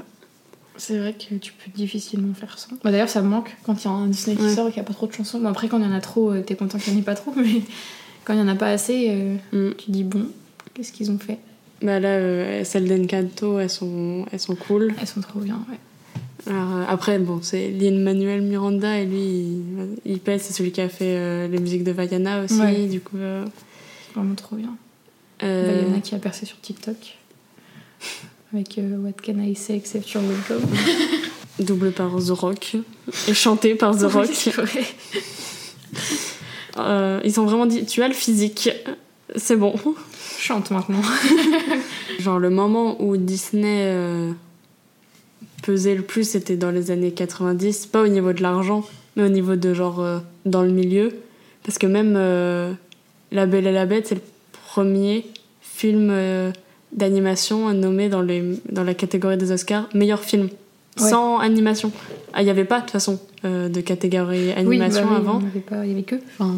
[0.78, 2.68] C'est vrai que tu peux difficilement faire ça.
[2.84, 4.54] Bah d'ailleurs, ça me manque quand il y a un Disney qui Ouais.
[4.56, 5.40] sort et qu'il n'y a pas trop de chansons.
[5.40, 7.06] Bon, après, quand il y en a trop, euh, t'es content qu'il n'y en ait
[7.06, 7.62] pas trop, mais
[8.26, 9.74] quand il n'y en a pas assez, euh, Mm.
[9.78, 10.28] tu dis bon,
[10.74, 11.38] qu'est-ce qu'ils ont fait?
[11.82, 14.94] Bah là, euh, celles d'Encanto, elles sont, elles sont cool.
[15.00, 15.78] Elles sont trop bien, ouais.
[16.48, 19.64] Alors, euh, après, bon, c'est Lin-Manuel Miranda et lui, il,
[20.06, 22.86] il pèse, c'est celui qui a fait euh, les musiques de Vaiana aussi, Ouais.
[22.88, 23.18] du coup.
[24.16, 24.76] Vraiment trop bien.
[25.44, 27.18] euh, Bah, Il y en a qui a percé sur TikTok.
[28.56, 30.70] Avec euh, What Can I Say Except You're Welcome.
[31.60, 32.78] double par The Rock
[33.28, 34.30] et chanté par The Rock.
[36.78, 38.70] Euh, ils ont vraiment dit, tu as le physique,
[39.38, 39.76] c'est bon.
[40.38, 41.02] Chante maintenant.
[42.20, 44.34] Genre le moment où Disney euh,
[45.64, 48.84] pesait le plus, c'était dans les années 90, pas au niveau de l'argent,
[49.16, 51.14] mais au niveau de genre euh, dans le milieu.
[51.64, 52.16] Parce que même
[53.32, 55.26] La Belle et la Bête, c'est le premier
[55.62, 56.12] film
[56.96, 60.50] d'animation nommé dans, les, dans la catégorie des Oscars meilleur film.
[61.00, 61.10] Ouais.
[61.10, 61.92] Sans animation.
[62.34, 65.16] Ah, Il n'y avait pas de toute façon euh, de catégorie animation oui, bah oui,
[65.18, 65.40] avant.
[65.40, 66.16] Il n'y avait, pas- il y avait que.
[66.40, 66.56] Enfin,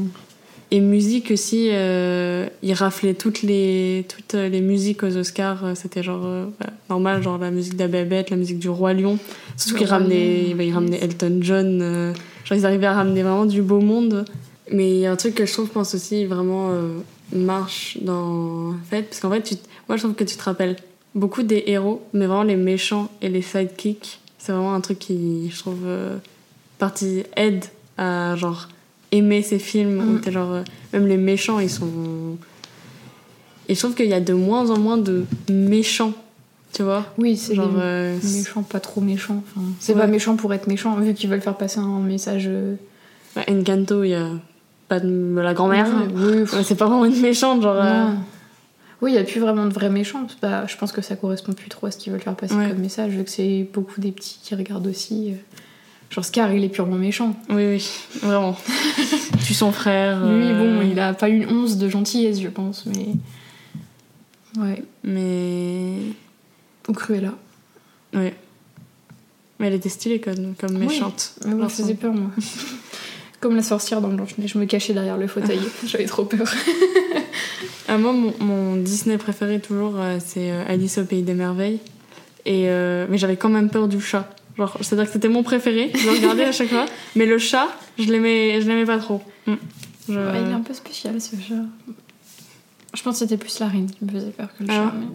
[0.69, 5.65] Et musique aussi, euh, il raflait toutes les, toutes les musiques aux Oscars.
[5.65, 9.17] euh, C'était genre euh, bah, normal, genre la musique d'Ababette, la musique du Roi Lion.
[9.55, 10.99] Surtout qu'ils ramenaient, Lion, bah, ils ramenaient.
[11.03, 11.79] Elton John.
[11.81, 12.13] euh,
[12.45, 14.23] genre ils arrivaient à ramener vraiment du beau monde.
[14.71, 16.69] Mais il y a un truc que je trouve, je pense aussi, vraiment
[17.33, 19.03] marche dans le fait.
[19.03, 19.55] Parce qu'en fait, tu,
[19.87, 20.75] moi je trouve que tu te rappelles
[21.15, 24.19] beaucoup des héros, mais vraiment les méchants et les sidekicks.
[24.37, 26.17] C'est vraiment un truc qui, je trouve, euh,
[26.77, 27.65] partie aide
[27.97, 28.67] à genre
[29.11, 30.21] aimer ces films Mm.
[30.21, 32.37] t'es genre euh, même les méchants ils sont
[33.69, 36.13] et je trouve qu'il y a de moins en moins de méchants
[36.73, 37.05] tu vois?
[37.17, 39.41] Oui, c'est genre euh, méchant, pas trop méchant.
[39.55, 40.01] Enfin, c'est Ouais.
[40.01, 42.43] pas méchant pour être méchant, vu qu'ils veulent faire passer un message.
[42.47, 42.75] euh,
[43.35, 44.27] ouais, Encanto il y a
[44.89, 48.11] pas de la grand-mère ouais, oui, Ouais, c'est pas vraiment une méchante genre euh.
[49.01, 50.25] Oui, il n'y a plus vraiment de vrais méchants.
[50.41, 52.69] Bah, je pense que ça correspond plus trop à ce qu'ils veulent faire passer Ouais.
[52.69, 55.31] comme message, vu que c'est beaucoup des petits qui regardent aussi.
[55.31, 55.35] euh,
[56.09, 57.35] Genre Scar, il est purement méchant.
[57.49, 57.89] oui oui
[58.21, 58.57] vraiment
[59.45, 62.85] tu son frère Lui, euh, bon, il a pas une once de gentillesse, je pense,
[62.87, 63.07] mais.
[64.57, 64.83] Ouais.
[65.03, 65.97] mais
[66.87, 67.33] Ou Cruella.
[68.13, 68.35] ouais
[69.59, 70.85] mais elle était stylée comme, comme Oui.
[70.87, 72.29] méchante Mais moi, Genre, je faisais peur, moi.
[73.39, 75.59] Comme la sorcière dans Blanche-Neige, je me cachais derrière le fauteuil.
[75.85, 76.51] J'avais trop peur.
[77.87, 81.79] Ah, moi, mon, mon Disney préféré toujours, euh, c'est euh, Alice au Pays des Merveilles.
[82.45, 84.29] Et, euh, mais j'avais quand même peur du chat.
[84.57, 86.85] Genre, c'est-à-dire que c'était mon préféré, je le regardais à chaque fois.
[87.15, 87.67] Mais le chat,
[87.99, 89.21] je l'aimais, je l'aimais pas trop.
[89.45, 89.53] Mm.
[90.09, 91.53] Je- Ouais, il est un peu spécial, ce chat.
[92.95, 94.73] Je pense que c'était plus la reine qui me faisait peur que le Ah.
[94.73, 94.93] chat.
[94.99, 95.05] mais-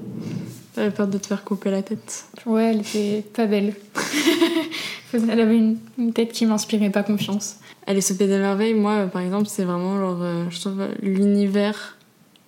[0.75, 2.25] J'avais peur de te faire couper la tête.
[2.47, 3.75] Ouais, elle était pas belle.
[5.13, 7.57] elle avait une, une tête qui m'inspirait pas confiance.
[7.87, 10.81] Alice au Pays des Merveilles, moi, euh, par exemple, c'est vraiment genre, euh, je trouve,
[10.81, 11.99] euh, l'univers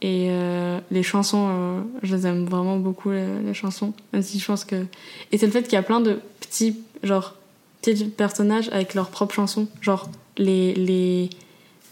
[0.04, 3.94] et euh, les chansons, euh, je les aime vraiment beaucoup, les, les chansons.
[4.12, 4.84] Même si je pense que.
[5.32, 7.36] Et c'est le fait qu'il y a plein de petits, genre,
[7.80, 9.66] petits personnages avec leurs propres chansons.
[9.80, 11.30] Genre, les, les,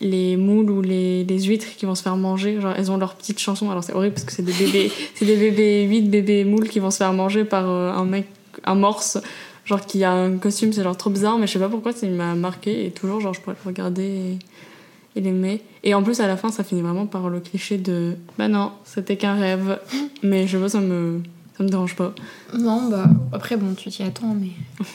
[0.02, 3.14] les moules ou les, les huîtres qui vont se faire manger, genre, elles ont leurs
[3.14, 3.70] petites chansons.
[3.70, 6.78] Alors, c'est horrible parce que c'est des bébés, c'est des bébés huîtres, bébés moules qui
[6.78, 8.26] vont se faire manger par euh, un mec,
[8.64, 9.18] un morse
[9.64, 12.04] genre qui a un costume c'est genre trop bizarre mais je sais pas pourquoi ça
[12.08, 14.38] m'a marqué et toujours genre je pourrais le regarder et,
[15.14, 18.16] et l'aimer et en plus à la fin ça finit vraiment par le cliché de
[18.36, 19.78] bah non c'était qu'un rêve
[20.24, 21.20] mais je sais pas ça me
[21.56, 22.14] ça me dérange pas
[22.54, 24.50] Non, bah après, bon, tu t'y attends, mais.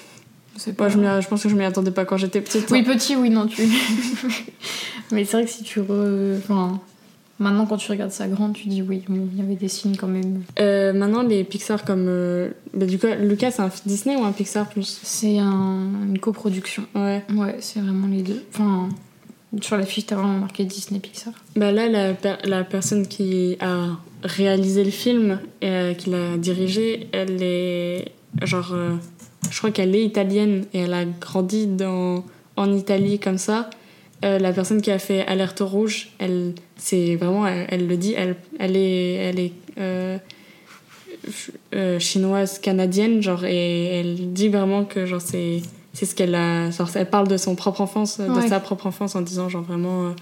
[0.57, 3.29] C'est Moi, je, pense que je m'y attendais pas quand j'étais petite Oui, petit, oui,
[3.29, 3.61] non, tu.
[5.11, 5.79] mais c'est vrai que si tu.
[5.79, 6.79] re- Enfin,
[7.39, 9.95] maintenant, quand tu regardes ça grande, tu dis oui, bon, il y avait des signes
[9.95, 10.41] quand même.
[10.59, 14.31] Euh, maintenant les Pixar comme euh, bah, du coup Lucas c'est un Disney ou un
[14.31, 14.99] Pixar plus?
[15.03, 16.83] C'est un- une coproduction.
[16.95, 18.43] ouais Ouais, c'est vraiment les deux.
[18.53, 18.89] Enfin,
[19.61, 21.33] sur la fiche, t'as vraiment marqué Disney Pixar.
[21.55, 23.89] Bah là, la, per- la personne qui a
[24.23, 28.11] réalisé le film et euh, qui l'a dirigé, elle est
[28.43, 28.73] genre,
[29.49, 32.23] je crois qu'elle est italienne et elle a grandi dans,
[32.55, 33.69] en Italie comme ça.
[34.25, 38.13] Euh, la personne qui a fait Alerte rouge, elle, c'est vraiment, elle, elle le dit,
[38.17, 40.17] elle, elle est, elle est euh,
[41.75, 45.61] euh, chinoise canadienne, genre, et elle dit vraiment que genre c'est
[45.93, 49.15] c'est ce qu'elle a genre elle parle de son propre enfance de sa propre enfance
[49.15, 50.13] en disant genre vraiment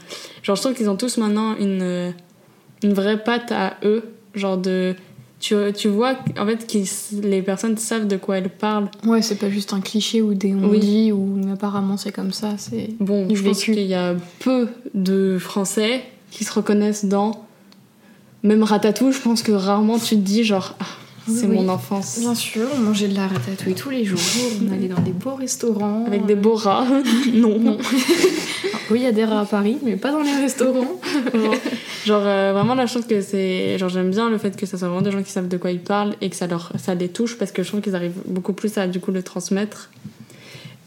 [0.41, 2.13] genre je trouve qu'ils ont tous maintenant une
[2.81, 4.95] une vraie patte à eux genre de
[5.39, 6.87] tu, tu vois en fait qu'ils
[7.21, 10.53] les personnes savent de quoi elles parlent Ouais, c'est pas juste un cliché ou des
[10.55, 10.79] on Oui.
[10.79, 12.53] dit ou apparemment c'est comme ça.
[12.57, 17.45] C'est bon je pense qu'il y a peu de français qui se reconnaissent dans
[18.43, 20.85] même Ratatouille je pense que rarement tu te dis genre ah,
[21.27, 21.55] C'est Oui.
[21.55, 22.19] mon enfance.
[22.19, 24.19] Bien sûr, on mangeait de la ratatouille tous les jours,
[24.67, 26.05] on allait dans des beaux restaurants.
[26.05, 26.85] Avec des beaux rats.
[27.33, 27.57] non.
[27.59, 27.77] Non.
[28.91, 30.99] oui, il y a des rats à Paris, mais pas dans les restaurants.
[32.05, 34.77] genre, euh, vraiment là je trouve que c'est genre j'aime bien le fait que ça
[34.77, 36.93] soit vraiment des gens qui savent de quoi ils parlent et que ça leur ça
[36.93, 39.89] les touche parce que je trouve qu'ils arrivent beaucoup plus à du coup le transmettre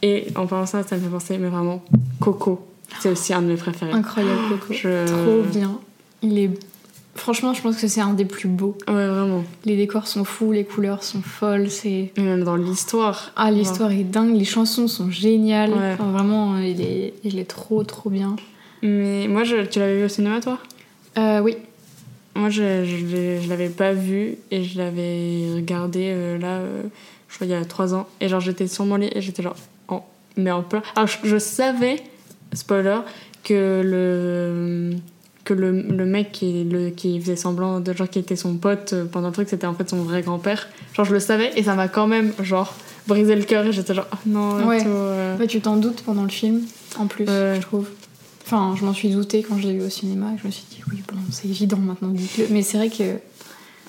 [0.02, 1.82] et en parlant ça ça me fait penser mais vraiment
[2.20, 2.64] Coco
[3.00, 4.72] c'est aussi un de mes préférés Incroyable, Coco.
[4.74, 5.78] Je- Trop bien.
[6.22, 6.50] Il est...
[7.18, 8.76] Franchement, je pense que c'est un des plus beaux.
[8.86, 12.12] ouais vraiment Les décors sont fous, les couleurs sont folles, c'est...
[12.16, 15.72] et même dans l'histoire Ah, l'histoire est dingue, les chansons sont géniales.
[15.72, 15.92] Ouais.
[15.94, 18.36] Enfin, vraiment, euh, il est, il est trop, trop bien.
[18.82, 20.58] mais moi je, tu l'avais vu au cinéma toi?
[21.18, 21.56] Euh, oui,
[22.38, 26.82] moi je, je, l'avais pas vu et je l'avais regardé euh, là euh,
[27.28, 29.42] je crois il y a trois ans et genre j'étais sur mon lit et j'étais
[29.42, 29.56] genre
[29.88, 30.06] en
[30.36, 31.96] mais en pleurs alors je, je savais
[32.52, 33.00] spoiler
[33.42, 34.96] que le
[35.48, 38.92] que le, le mec qui, le, qui faisait semblant de genre qui était son pote
[38.92, 41.62] euh, pendant le truc c'était en fait son vrai grand-père genre je le savais et
[41.62, 42.74] ça m'a quand même genre
[43.06, 44.82] brisé le cœur et j'étais genre ah non Ouais.
[44.82, 45.34] tout, euh.
[45.34, 46.60] En fait, tu t'en doutes pendant le film,
[46.98, 47.54] en plus, Ouais.
[47.56, 47.88] je trouve.
[48.44, 50.64] Enfin, je m'en suis doutée quand je l'ai vu au cinéma et je me suis
[50.70, 52.46] dit, oui, bon, c'est évident maintenant, dites-le.
[52.50, 53.16] Mais c'est vrai que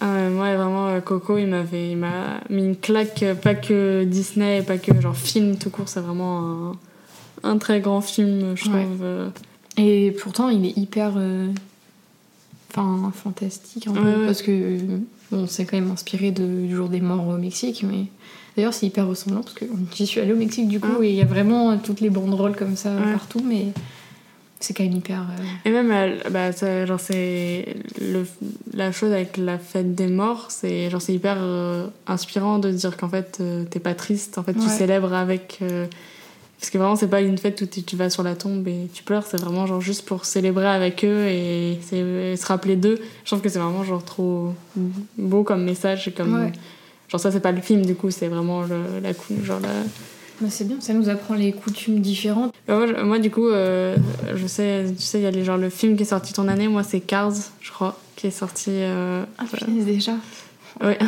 [0.02, 3.54] Ah ouais, moi vraiment euh, Coco il m'avait il m'a mis une claque euh, pas
[3.56, 6.72] que Disney pas que genre film tout court c'est vraiment
[7.44, 8.84] un, un très grand film je Ouais.
[8.86, 9.28] trouve euh.
[9.80, 11.14] Et pourtant, il est hyper.
[11.18, 11.48] euh,
[12.72, 14.00] Enfin, fantastique un peu.
[14.00, 14.26] Ouais, ouais.
[14.26, 14.78] Parce que.
[15.32, 18.06] Bon, c'est quand même inspiré de, du jour des morts au Mexique, mais.
[18.58, 19.66] D'ailleurs, c'est hyper ressemblant parce que
[19.96, 21.04] j'y suis allée au Mexique du coup Ah.
[21.06, 23.14] et il y a vraiment toutes les banderoles comme ça Ouais.
[23.14, 23.68] partout, mais
[24.60, 25.22] c'est quand même hyper.
[25.22, 28.26] euh, et même bah, ça, genre c'est le,
[28.74, 32.98] la chose avec la fête des morts c'est genre c'est hyper euh, inspirant de dire
[32.98, 35.60] qu'en fait euh, t'es pas triste en fait tu célèbres avec
[36.60, 39.04] parce que vraiment c'est pas une fête où tu, vas sur la tombe et tu
[39.04, 43.42] pleures c'est vraiment genre juste pour célébrer avec eux et, se rappeler d'eux je trouve
[43.42, 44.54] que c'est vraiment genre trop
[45.18, 46.52] beau comme message comme Ouais.
[47.10, 49.70] Genre ça c'est pas le film du coup, c'est vraiment le- la genre la...
[50.40, 52.54] bah, c'est bien, ça nous apprend les coutumes différentes.
[52.68, 53.98] Bah, moi, du coup, euh,
[54.36, 56.48] je sais, tu sais, il y a les, genre le film qui est sorti ton
[56.48, 60.14] année, moi c'est Cars, je crois, qui est sorti euh, Ah, putain, déjà.
[60.84, 61.00] ouais,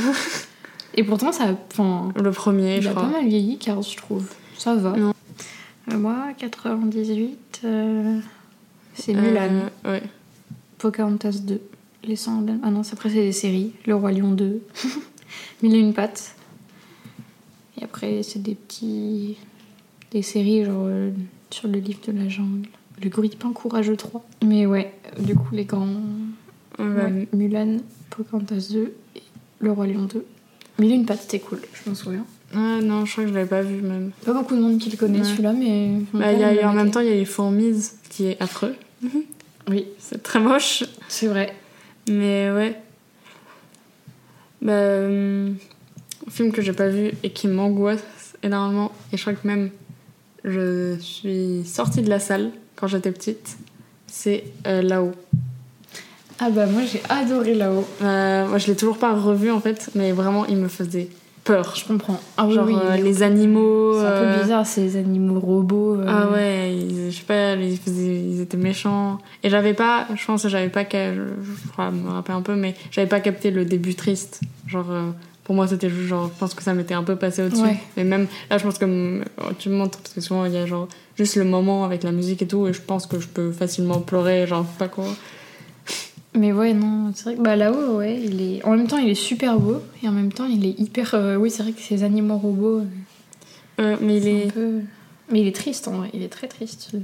[0.96, 1.56] Et pourtant, ça.
[1.72, 3.04] Enfin, le premier, il je a crois.
[3.04, 4.26] pas mal vieilli, Cars, je trouve.
[4.58, 4.92] Ça va.
[4.98, 5.14] Non.
[5.90, 8.20] Euh, moi, 98, euh,
[8.94, 9.70] c'est Euh, Mulan.
[9.86, 10.04] ouais.
[10.78, 11.62] Pocahontas 2.
[12.04, 13.74] Les 100 Dal- Ah non, après, c'est des séries.
[13.86, 14.62] Le Roi Lion 2.
[15.62, 16.36] Mille et une pattes.
[17.80, 19.38] Et après, c'est des petits.
[20.12, 21.12] Des séries, genre euh,
[21.52, 22.68] sur le livre de la jungle.
[23.02, 24.24] Le Grippin courageux 3.
[24.44, 25.88] Mais ouais, du coup, les grands.
[26.80, 27.78] Ouais, Ouais, Mulan,
[28.10, 29.22] Pocahontas 2 et
[29.60, 30.26] Le Roi Lion 2.
[30.80, 32.26] Mille et une pattes, c'était cool, je m'en souviens.
[32.54, 34.12] Ah, non, je crois que je l'avais pas vu même.
[34.26, 35.26] Pas beaucoup de monde qui le connaît Ouais.
[35.26, 35.92] celui-là, mais.
[36.14, 38.76] Bah, y a, en même temps, il y a eu Fourmise qui est affreux.
[39.70, 41.54] Oui, C'est très moche, c'est vrai.
[42.10, 42.80] mais ouais.
[44.62, 45.50] Bah, euh,
[46.28, 48.04] un film que j'ai pas vu et qui m'angoisse
[48.44, 49.70] énormément, et je crois que même
[50.44, 53.58] je suis sortie de la salle quand j'étais petite,
[54.08, 55.14] c'est euh, là-haut.
[56.40, 57.86] Ah bah moi j'ai adoré là-haut.
[58.02, 61.08] Euh, moi, je l'ai toujours pas revu en fait, mais vraiment, il me faisait
[61.44, 61.76] peur.
[61.76, 62.20] Je comprends.
[62.38, 63.94] Ah oui, Genre oui, euh, les animaux.
[63.94, 65.96] C'est un euh, peu bizarre ces animaux robots.
[65.96, 66.06] euh.
[66.08, 69.20] Ah ouais, ils, je sais pas, ils, étaient méchants.
[69.44, 73.08] Et j'avais pas, je pense j'avais pas, je, crois me rappeler un peu, mais j'avais
[73.08, 74.42] pas capté le début triste.
[74.68, 75.12] Genre, euh,
[75.44, 77.64] pour moi, c'était juste genre, je pense que ça m'était un peu passé au-dessus.
[77.64, 77.78] Ouais.
[77.98, 79.24] Mais même là, je pense que mm,
[79.60, 80.88] tu me montres, parce que souvent, il y a genre
[81.18, 84.00] juste le moment avec la musique et tout, et je pense que je peux facilement
[84.00, 85.06] pleurer, genre, pas quoi.
[86.34, 88.64] Mais ouais, non, c'est vrai que bah, là-haut, ouais, il est...
[88.64, 91.14] en même temps il est super beau et en même temps il est hyper.
[91.14, 92.84] euh, Oui, c'est vrai que ces animaux robots,
[93.80, 94.54] euh, mais il est.
[94.54, 94.80] peu.
[95.30, 96.98] Mais il est triste en vrai, il est très triste ce-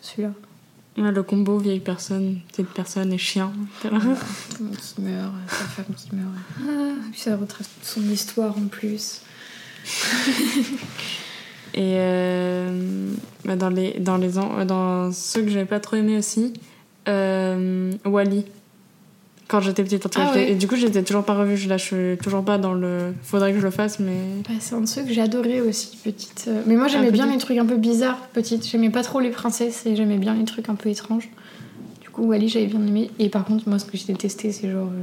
[0.00, 0.32] celui-là.
[0.98, 3.52] Ouais, le combo vieille personne, petite personne et chien.
[3.82, 4.16] Tout le monde
[4.76, 6.34] qui meurt, euh, sa femme qui meurt.
[6.60, 9.20] Ah, puis ça retrace son histoire en plus.
[11.74, 13.12] Et euh,
[13.44, 14.30] bah, dans, les, dans, les,
[14.66, 16.52] dans ceux que j'avais pas trop aimé aussi,
[17.06, 18.44] Wally.
[19.50, 20.06] Quand j'étais petite.
[20.06, 20.52] en tout Ah ouais.
[20.52, 21.66] Et du coup, j'étais toujours pas revue.
[21.66, 23.12] Là, je suis toujours pas dans le.
[23.24, 24.12] Faudrait que je le fasse, mais.
[24.48, 26.44] Bah, c'est un ceux que j'ai adoré aussi, petite.
[26.48, 28.64] euh, Mais moi j'aimais Ah, bien les trucs un peu bizarres, petite.
[28.66, 31.28] J'aimais pas trop les princesses et j'aimais bien les trucs un peu étranges.
[32.00, 33.10] Du coup, Wally, j'avais bien aimé.
[33.18, 34.86] Et par contre, moi, ce que j'ai détesté, c'est genre.
[34.86, 35.02] euh,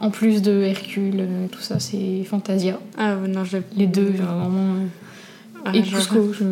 [0.00, 2.80] en plus de Hercule, euh, tout ça, c'est Fantasia.
[2.96, 3.58] Ah non, je.
[3.76, 4.74] Les deux, genre, vraiment.
[4.74, 4.86] euh,
[5.66, 6.44] Ah, et Cusco, je,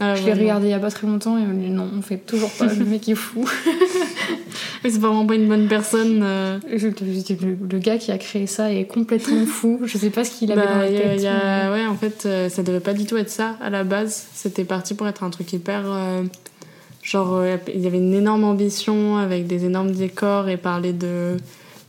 [0.00, 2.00] Ah, je l'ai regardé il y a pas très longtemps et on dit non, on
[2.02, 3.44] fait toujours pas, le mec est fou.
[4.82, 6.20] Mais c'est vraiment pas une bonne personne.
[6.22, 6.58] euh.
[6.72, 9.80] Je- je- le, le gars qui a créé ça est complètement fou.
[9.84, 11.22] Je sais pas ce qu'il avait Bah, dans la il y a- tête.
[11.22, 13.84] y a- Ouais, en fait, euh, ça devait pas du tout être ça à la
[13.84, 14.26] base.
[14.32, 15.82] C'était parti pour être un truc hyper.
[15.86, 16.22] euh,
[17.02, 21.36] Genre, euh, il y avait une énorme ambition avec des énormes décors et parler de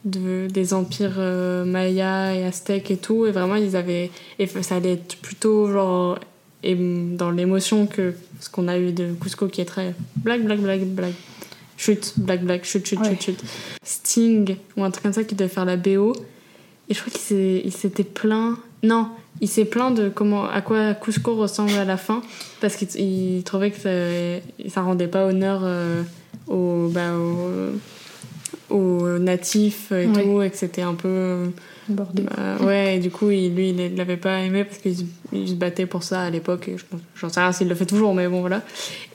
[0.03, 3.25] de, des empires euh, mayas et aztèques et tout.
[3.27, 4.09] Et vraiment, ils avaient.
[4.39, 6.17] Et ça allait être plutôt genre.
[6.63, 10.59] Et dans l'émotion que ce qu'on a eu de Cusco qui est très blague, blague,
[10.59, 11.13] blague, blague.
[11.77, 13.09] Chute, blague, blague, chute, chute, Ouais.
[13.19, 13.43] chute, chute.
[13.83, 16.13] Sting ou un truc comme ça qui devait faire la BO.
[16.89, 18.57] Et je crois qu'il s'était plaint.
[18.83, 19.07] Non,
[19.39, 22.21] il s'est plaint de comment, à quoi Cusco ressemble à la fin.
[22.59, 26.03] Parce qu'il il trouvait que ça, ça rendait pas honneur euh,
[26.47, 30.23] aux, bah, aux, aux natifs et Ouais.
[30.23, 30.41] tout.
[30.43, 31.49] Et que c'était un peu.
[32.37, 35.85] Euh, ouais, et du coup, il, lui, il l'avait pas aimé parce qu'il se- battait
[35.85, 36.69] pour ça à l'époque.
[37.15, 38.61] J'en sais rien s'il le fait toujours, mais bon, voilà.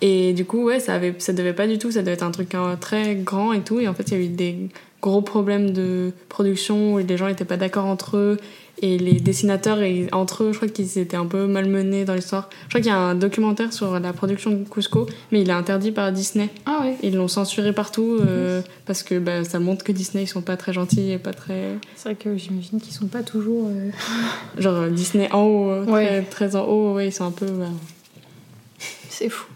[0.01, 2.31] Et du coup, ouais, ça, avait, ça devait pas du tout, ça devait être un
[2.31, 3.81] truc hein, très grand et tout.
[3.81, 4.57] Et en fait, il y a eu des
[5.03, 8.39] gros problèmes de production où les gens étaient pas d'accord entre eux.
[8.83, 12.51] Et les dessinateurs, et, entre eux, je crois qu'ils étaient un peu malmenés dans l'histoire.
[12.64, 15.53] Je crois qu'il y a un documentaire sur la production de Cusco, mais il est
[15.55, 16.51] interdit par Disney.
[16.66, 16.95] Ah ouais.
[17.03, 20.59] Ils l'ont censuré partout euh, parce que bah, ça montre que Disney, ils sont pas
[20.59, 21.79] très gentils et pas très.
[21.95, 23.68] C'est vrai que j'imagine qu'ils sont pas toujours.
[23.70, 23.91] euh,
[24.59, 26.22] Genre euh, Disney en haut, très, Ouais.
[26.31, 27.47] très en haut, ouais, ils sont un peu.
[27.47, 27.64] bah,
[29.09, 29.47] C'est fou.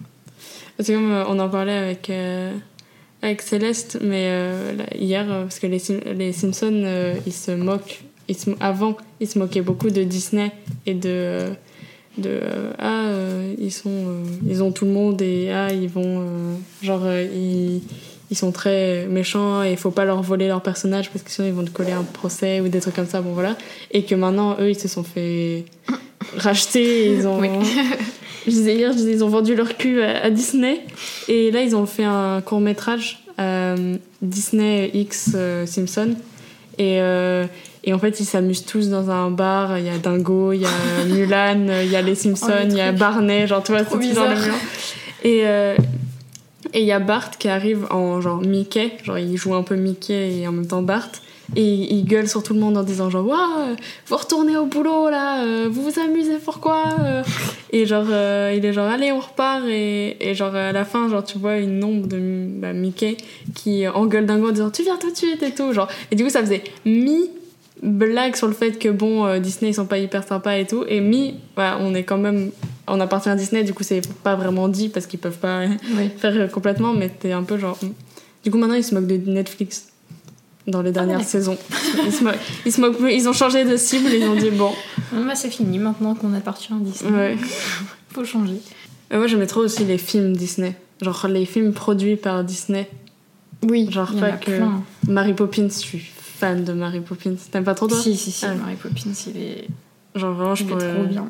[0.78, 2.10] C'est comme euh, on en parlait avec,
[3.20, 7.50] avec Céleste, mais euh, là, hier, parce que les, Sim- les Simpsons, euh, ils se
[7.50, 8.02] moquent.
[8.34, 10.52] Se, avant, ils se moquaient beaucoup de Disney
[10.86, 11.08] et de.
[11.08, 11.50] euh,
[12.18, 12.40] de
[12.78, 16.24] ah, euh, ils, sont, euh, ils ont tout le monde et ah, ils vont.
[16.82, 17.80] genre, ils,
[18.30, 21.48] ils sont très méchants et il faut pas leur voler leur personnage parce que sinon
[21.48, 23.20] ils vont te coller un procès ou des trucs comme ça.
[23.22, 23.56] Bon, voilà.
[23.90, 25.64] Et que maintenant, eux, ils se sont fait
[26.36, 27.06] racheter.
[27.06, 27.40] et Ils ont.
[27.40, 27.48] Oui.
[28.46, 30.80] Je disais hier, je disais, ils ont vendu leur cul à, à Disney.
[31.28, 36.14] Et là, ils ont fait un court métrage, euh, Disney X euh, Simpson.
[36.78, 37.44] Et, euh,
[37.84, 39.78] et en fait, ils s'amusent tous dans un bar.
[39.78, 42.70] Il y a Dingo, il y a Mulan, il y a les Simpsons, Oh, le
[42.70, 42.92] il y a.
[42.92, 44.36] Barney, genre, tu vois, c'est tout dans le.
[45.22, 45.76] Et euh,
[46.72, 49.76] et il y a Bart qui arrive en genre Mickey, genre il joue un peu
[49.76, 51.10] Mickey et en même temps Bart.
[51.56, 53.74] Et il gueule sur tout le monde en disant genre Waouh,
[54.06, 57.24] vous retournez au boulot là, euh, vous vous amusez pourquoi euh
[57.72, 61.08] Et genre euh, il est genre allez on repart et, et genre à la fin
[61.08, 63.16] genre tu vois une ombre de bah, Mickey
[63.56, 66.22] qui engueule Dingo en disant tu viens tout de suite et tout genre et du
[66.22, 67.30] coup ça faisait mi
[67.82, 70.84] blague sur le fait que bon euh, Disney ils sont pas hyper sympas et tout
[70.86, 72.50] et mi voilà, on est quand même
[72.86, 75.62] on appartient à Disney du coup c'est pas vraiment dit parce qu'ils peuvent pas
[75.96, 76.10] Oui.
[76.18, 77.78] faire complètement, mais t'es un peu genre.
[77.82, 77.92] hmm.
[78.42, 79.88] Du coup, maintenant, ils se moquent de Netflix
[80.66, 81.24] dans les dernières ouais.
[81.24, 81.58] saisons.
[82.06, 83.12] Ils se, moquent, ils se moquent plus.
[83.12, 84.72] Ils ont changé de cible, ils ont dit bon.
[85.12, 87.10] Bah, c'est fini maintenant qu'on appartient à Disney.
[87.12, 87.36] Ouais.
[88.14, 88.56] Faut changer.
[89.10, 90.74] Et moi, j'aimais trop aussi les films Disney.
[91.02, 92.88] Genre les films produits par Disney.
[93.68, 94.56] Oui, Genre pas que.
[94.56, 94.82] plein.
[95.06, 96.10] Mary Poppins, je suis
[96.40, 97.34] fan de Mary Poppins.
[97.52, 98.54] T'aimes pas trop toi Si, si, si, Ah.
[98.54, 99.68] Mary Poppins, il est,
[100.14, 100.94] Genre vraiment, je il est pourrais.
[100.94, 101.28] trop bien.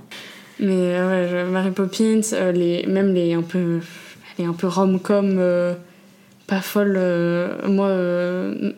[0.60, 3.80] Mais euh, ouais, je- Mary Poppins, euh, les, même les un peu,
[4.38, 5.74] les un peu rom-com, euh,
[6.46, 6.94] pas folle.
[6.96, 7.88] euh, moi,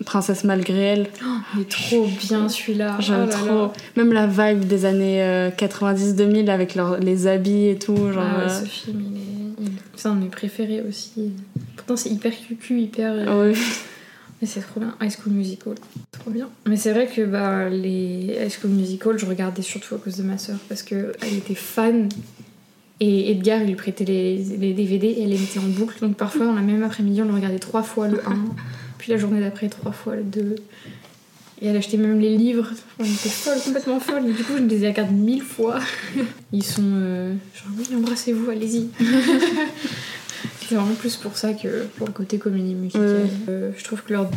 [0.04, 1.06] Princesse malgré elle,
[1.54, 2.96] Il est trop bien celui-là.
[3.00, 3.46] j'aime Oh trop.
[3.66, 3.72] là.
[3.96, 7.96] Même la vibe des années euh, 90-2000 avec leurs- les habits et tout.
[8.12, 9.22] Genre, Ah ouais, ce film, il est...
[9.96, 11.32] C'est un de mes préférés aussi.
[11.76, 13.12] Pourtant, c'est hyper cucu, hyper...
[13.14, 13.52] ouais.
[14.40, 14.92] Mais c'est trop bien.
[15.00, 15.74] High School Musical.
[16.66, 20.22] Mais c'est vrai que bah, les High School Musical, je regardais surtout à cause de
[20.22, 22.08] ma sœur parce qu'elle était fan.
[23.00, 25.98] Et Edgar, il lui prêtait les, les DVD et elle les mettait en boucle.
[26.00, 28.44] Donc parfois, dans la même après-midi, on le regardait trois fois le 1,
[28.98, 30.56] puis la journée d'après, trois fois le 2.
[31.62, 32.68] Et elle achetait même les livres.
[32.98, 34.28] On était folle, complètement folle.
[34.28, 35.78] Et du coup, je les ai regardés mille fois.
[36.52, 38.88] Ils sont euh, genre, oui, embrassez-vous, allez-y.
[40.68, 43.02] C'est vraiment plus pour ça que pour le côté comédie musicale.
[43.24, 43.30] Ouais.
[43.48, 44.30] Euh, je trouve que leurs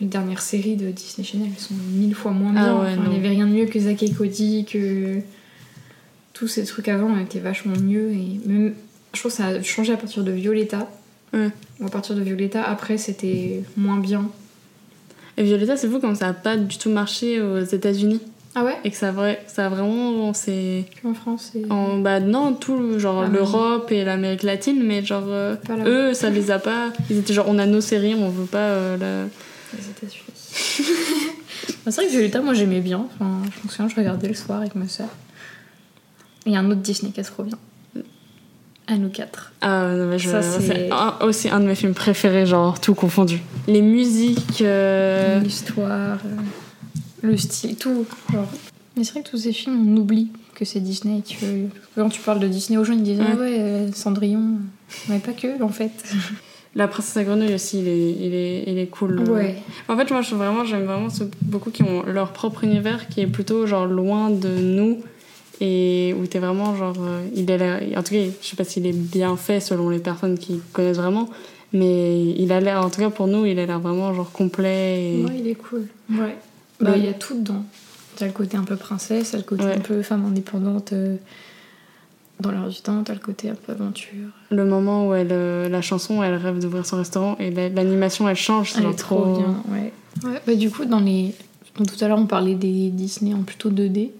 [0.00, 2.80] les dernières séries de Disney Channel elles sont mille fois moins Ah bien.
[2.80, 5.18] ouais, Enfin, il n'y avait rien de mieux que Zack et Cody, que
[6.32, 8.10] tous ces trucs avant étaient vachement mieux.
[8.12, 8.74] Et même,
[9.12, 10.90] je trouve que ça a changé à partir de Violetta.
[11.32, 11.50] Ouais.
[11.80, 14.30] Ou à partir de Violetta, après c'était moins bien.
[15.36, 18.20] Et Violetta, c'est fou comme ça a pas du tout marché aux États-Unis.
[18.54, 18.76] Ah ouais?
[18.84, 20.32] Et que ça, a vrai, ça a vraiment.
[20.32, 20.84] C'est.
[21.04, 21.70] En France, c'est.
[21.70, 25.54] En, bah non, tout, genre Ah, l'Europe et l'Amérique latine, mais genre euh,
[25.86, 26.92] eux, ça les a pas.
[27.10, 29.28] Ils étaient genre, on a nos séries, on veut pas euh, la.
[29.78, 30.90] Les États-Unis.
[31.84, 33.06] Bah, c'est vrai que Violetta, moi j'aimais bien.
[33.14, 35.08] Enfin, je me souviens, je regardais le soir avec ma soeur.
[36.44, 37.56] Il y a un autre Disney qui est trop bien.
[38.86, 39.52] À nous quatre.
[39.62, 42.80] Ah non, mais je- Ça, c'est- c'est un- aussi un de mes films préférés, genre
[42.80, 43.40] tout confondu.
[43.66, 44.60] Les musiques.
[44.62, 46.36] euh, L'histoire, euh,
[47.22, 48.04] le style, tout.
[48.32, 48.48] Genre.
[48.96, 51.18] Mais c'est vrai que tous ces films, on oublie que c'est Disney.
[51.18, 53.26] et que- Quand tu parles de Disney aux gens, ils disent Ouais.
[53.32, 54.56] Ah ouais, euh, Cendrillon.
[55.08, 55.92] Mais pas que, en fait.
[56.76, 59.28] La princesse à grenouille aussi, il est, il est, il est cool.
[59.28, 59.56] Ouais.
[59.88, 63.22] En fait, moi, je, vraiment, j'aime vraiment ceux- beaucoup qui ont leur propre univers qui
[63.22, 64.98] est plutôt genre loin de nous
[65.60, 66.94] et où t'es vraiment genre.
[67.00, 69.98] euh, il est en tout cas, je sais pas s'il est bien fait selon les
[69.98, 71.28] personnes qui connaissent vraiment,
[71.72, 75.14] Mais il a l'air, en tout cas pour nous, il a l'air vraiment genre complet.
[75.18, 75.24] Et...
[75.24, 75.86] Ouais, il est cool.
[76.10, 76.36] Ouais.
[76.80, 77.64] Bah, il y a tout dedans.
[78.16, 79.76] T'as le côté un peu princesse, t'as le côté Ouais.
[79.76, 81.16] un peu femme indépendante euh,
[82.40, 84.28] dans l'air du temps, t'as le côté un peu aventure.
[84.50, 88.28] Le moment où elle, euh, la chanson, elle rêve d'ouvrir son restaurant et la- l'animation,
[88.28, 88.72] elle change.
[88.72, 89.92] c'est Elle est trop bien, ouais.
[90.24, 90.40] ouais.
[90.46, 91.34] Bah, du coup, dans les.
[91.76, 94.10] donc, tout à l'heure, on parlait des Disney en plutôt 2D.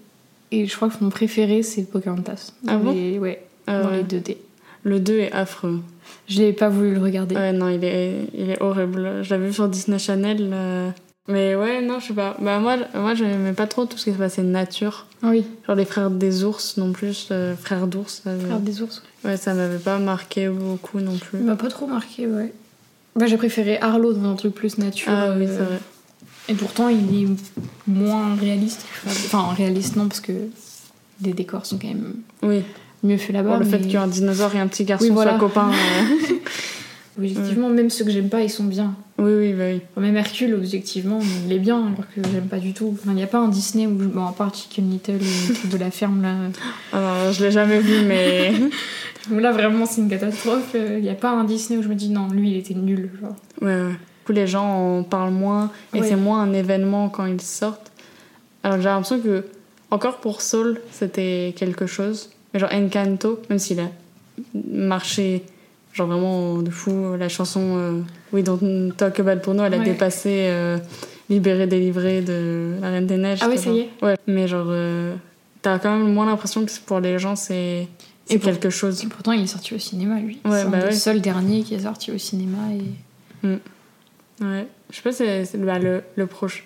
[0.51, 2.51] Et je crois que mon préféré, c'est Pocahontas.
[2.67, 2.91] Ah bon?
[2.93, 4.37] les- Ouais, Ah dans les 2D.
[4.83, 5.79] Le 2 est affreux.
[6.27, 7.35] Je n'ai pas voulu le regarder.
[7.35, 9.21] Ouais, non, il est, il est horrible.
[9.23, 10.93] Je l'avais vu sur Disney Channel.
[11.27, 12.35] Mais ouais, non, je sais pas.
[12.41, 15.05] Bah, moi, moi j'aimais pas trop tout ce qui se passait nature.
[15.23, 18.21] Oui, Genre les frères des ours non plus, euh, frères d'ours.
[18.23, 19.03] ça- Frère des ours.
[19.23, 21.39] Ouais, ça m'avait pas marqué beaucoup non plus.
[21.39, 22.51] Il m'a pas trop marqué, ouais.
[23.15, 25.11] Bah, j'ai préféré Arlo dans un truc plus nature.
[25.13, 25.79] Ah oui, euh, c'est vrai.
[26.49, 27.27] Et pourtant, il est
[27.87, 28.83] moins réaliste.
[29.05, 30.31] Enfin, réaliste non, parce que
[31.21, 32.63] les décors sont quand même Oui,
[33.03, 33.51] mieux faits là-bas.
[33.51, 35.37] pour le fait mais- qu'un dinosaure et un petit garçon Oui, voilà.
[35.37, 35.69] copains.
[36.31, 36.35] euh,
[37.17, 38.95] Objectivement, même ceux que j'aime pas, ils sont bien.
[39.17, 39.81] Oui, oui, bah oui.
[39.91, 42.97] Enfin, Même Hercule, objectivement, il est bien, alors que j'aime pas du tout.
[43.05, 45.77] Il n'y a pas un Disney où, je- bon, à part Chicken Little et de
[45.77, 46.35] la ferme, là.
[46.93, 48.53] Alors, je l'ai jamais vu, mais.
[49.31, 50.73] Là, vraiment, c'est une catastrophe.
[50.73, 53.11] Il n'y a pas un Disney où je me dis non, lui, il était nul.
[53.21, 53.35] Genre.
[53.61, 53.89] Ouais, ouais.
[53.91, 56.07] Du coup, les gens en parlent moins et Ouais.
[56.07, 57.91] c'est moins un événement quand ils sortent.
[58.63, 59.45] Alors, j'ai l'impression que,
[59.91, 62.31] encore pour Soul, c'était quelque chose.
[62.53, 63.89] Mais genre Encanto, même s'il a
[64.71, 65.43] marché,
[65.93, 68.01] genre vraiment de fou, la chanson euh,
[68.33, 69.83] We Don't Talk About pour nous, elle a Ouais.
[69.85, 70.77] dépassé euh,
[71.29, 73.39] Libéré, délivré de La Reine des Neiges.
[73.41, 75.15] Ah c'était ça y Ouais, mais genre, euh,
[75.61, 77.87] t'as quand même moins l'impression que pour les gens, c'est
[78.29, 79.03] pour- quelque chose.
[79.03, 80.39] Et pourtant, il est sorti au cinéma, lui.
[80.43, 80.91] Ouais, c'est un bah des ouais.
[80.93, 82.57] seuls derniers qui est sorti au cinéma.
[83.43, 83.47] Et...
[84.43, 84.67] Ouais.
[84.89, 86.63] Je sais pas, c'est bah, le, le prochain.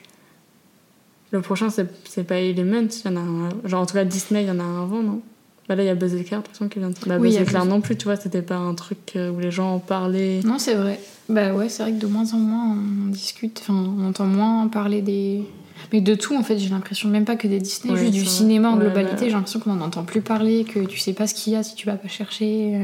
[1.31, 3.49] Le prochain, c'est c'est pas Element, il y en a un.
[3.67, 5.21] Genre, en tout cas, Disney, il y en a un avant, non?
[5.67, 6.95] Bah là, il y a Buzz Éclair, de toute façon, qui vient de.
[7.07, 9.49] Bah, Oui, Buzz Éclair non plus, tu vois, c'était pas un truc euh, où les
[9.51, 10.41] gens en parlaient.
[10.43, 10.99] Non, c'est vrai.
[11.27, 14.67] Bah ouais, c'est vrai que de moins en moins, on discute, enfin, on entend moins
[14.67, 15.43] parler des.
[15.91, 18.21] Mais de tout, en fait, j'ai l'impression, même pas que des Disney, Ouais, juste du
[18.21, 18.29] vrai.
[18.29, 19.25] cinéma en Ouais, globalité, ouais.
[19.29, 21.63] j'ai l'impression qu'on n'en entend plus parler, que tu sais pas ce qu'il y a
[21.63, 22.75] si tu vas pas chercher.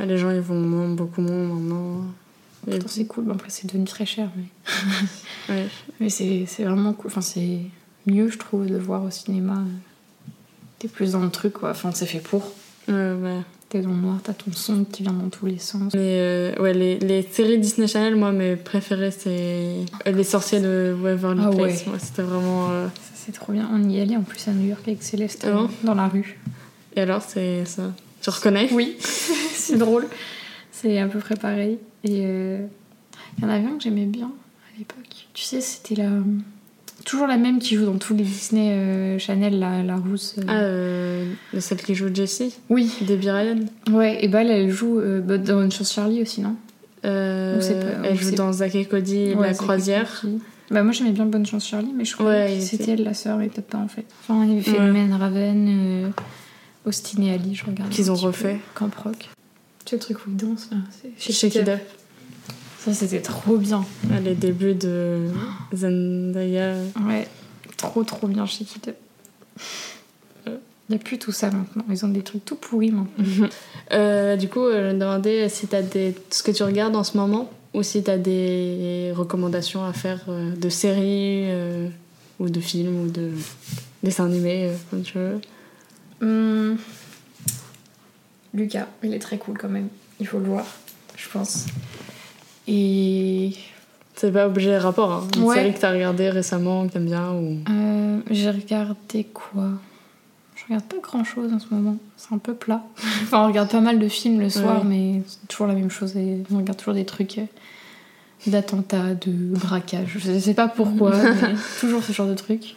[0.00, 0.04] euh.
[0.04, 2.04] Les gens, ils vont moins, beaucoup moins maintenant.
[2.70, 3.24] Et- c'est cool.
[3.24, 5.64] Bon, après, c'est devenu très cher, mais,
[6.00, 7.06] mais c'est c'est vraiment cool.
[7.10, 7.60] Enfin, c'est
[8.06, 9.62] mieux, je trouve, de voir au cinéma.
[10.78, 11.70] Euh, T'es plus dans le truc, quoi.
[11.70, 12.52] Enfin, c'est fait pour.
[12.88, 13.40] Ouais, ouais.
[13.68, 15.92] T'es dans le noir, t'as ton son qui vient dans tous les sens.
[15.94, 19.74] Mais euh, ouais, les, les séries Disney Channel, moi, mes préférées, c'est
[20.06, 21.86] euh, Les Sorciers de Waverly Ah Place.
[21.86, 21.98] ouais.
[21.98, 22.70] C'était vraiment.
[22.70, 23.68] euh, c'est trop bien.
[23.70, 26.08] On y allait en plus à New York avec Céleste Ah bon euh, dans la
[26.08, 26.38] rue.
[26.96, 27.92] Et alors, c'est ça?
[28.22, 28.68] Tu reconnais?
[28.72, 30.06] Oui, c'est drôle.
[30.72, 31.78] C'est à peu près pareil.
[32.04, 32.64] Et euh,
[33.36, 35.26] il y en avait un que j'aimais bien à l'époque.
[35.34, 36.08] Tu sais, c'était la.
[37.08, 40.34] Toujours la même qui joue dans tous les Disney euh, Chanel, la, la rousse.
[40.38, 40.42] euh.
[40.46, 41.24] Ah, euh,
[41.58, 43.60] celle qui joue Jessie, Oui, Debbie Ryan.
[43.90, 46.54] ouais, et bah elle, elle joue euh, bah, dans Une chance Charlie aussi, non?
[47.06, 47.58] Euh,
[48.02, 50.22] pas- elle ou joue dans Zack et Cody Ouais, la croisière.
[50.70, 53.04] Bah moi j'aimais bien Bonne chance Charlie, mais je crois Ouais, que c'était était- elle
[53.04, 54.04] la sœur et peut-être pas en fait.
[54.20, 54.76] Enfin, il y avait Ouais.
[54.76, 56.08] Phénomène, Raven, euh,
[56.84, 57.88] Austin et Ali, je regarde.
[57.90, 58.58] Qu'ils ont refait.
[58.74, 59.30] Camp Rock.
[59.86, 61.80] Tu sais le truc où ils dansent là c'est Shake It Up.
[62.78, 63.84] Ça c'était trop bien.
[64.22, 65.28] Les débuts de
[65.74, 66.74] Zendaya.
[67.06, 67.28] Ouais,
[67.76, 68.94] trop trop bien chez Kid.
[70.46, 71.84] Il n'y a plus tout ça maintenant.
[71.90, 73.48] Ils ont des trucs tout pourris maintenant.
[73.90, 76.14] Euh, du coup, euh, je me demandais si t'as des...
[76.28, 80.54] ce que tu regardes en ce moment ou si t'as des recommandations à faire euh,
[80.54, 81.88] de séries euh,
[82.38, 83.30] ou de films ou de
[84.02, 85.40] dessins animés, euh, comme tu veux.
[86.20, 86.76] Hum,
[88.52, 89.88] Lucas, il est très cool quand même.
[90.20, 90.66] Il faut le voir,
[91.16, 91.66] je pense.
[92.70, 93.52] Et
[94.14, 95.28] C'est pas obligé de rapport, hein.
[95.36, 95.54] Une Ouais.
[95.56, 97.58] série que t'as regardée récemment, que t'aimes bien ou...
[97.70, 99.68] euh, j'ai regardé quoi?
[100.54, 101.96] Je regarde pas grand chose en ce moment.
[102.16, 102.82] C'est un peu plat.
[103.22, 104.88] enfin, on regarde pas mal de films le soir, Ouais.
[104.88, 106.16] mais c'est toujours la même chose.
[106.16, 107.44] Et on regarde toujours des trucs euh,
[108.48, 110.16] d'attentats, de braquage.
[110.18, 112.74] Je sais pas pourquoi, mais toujours ce genre de trucs.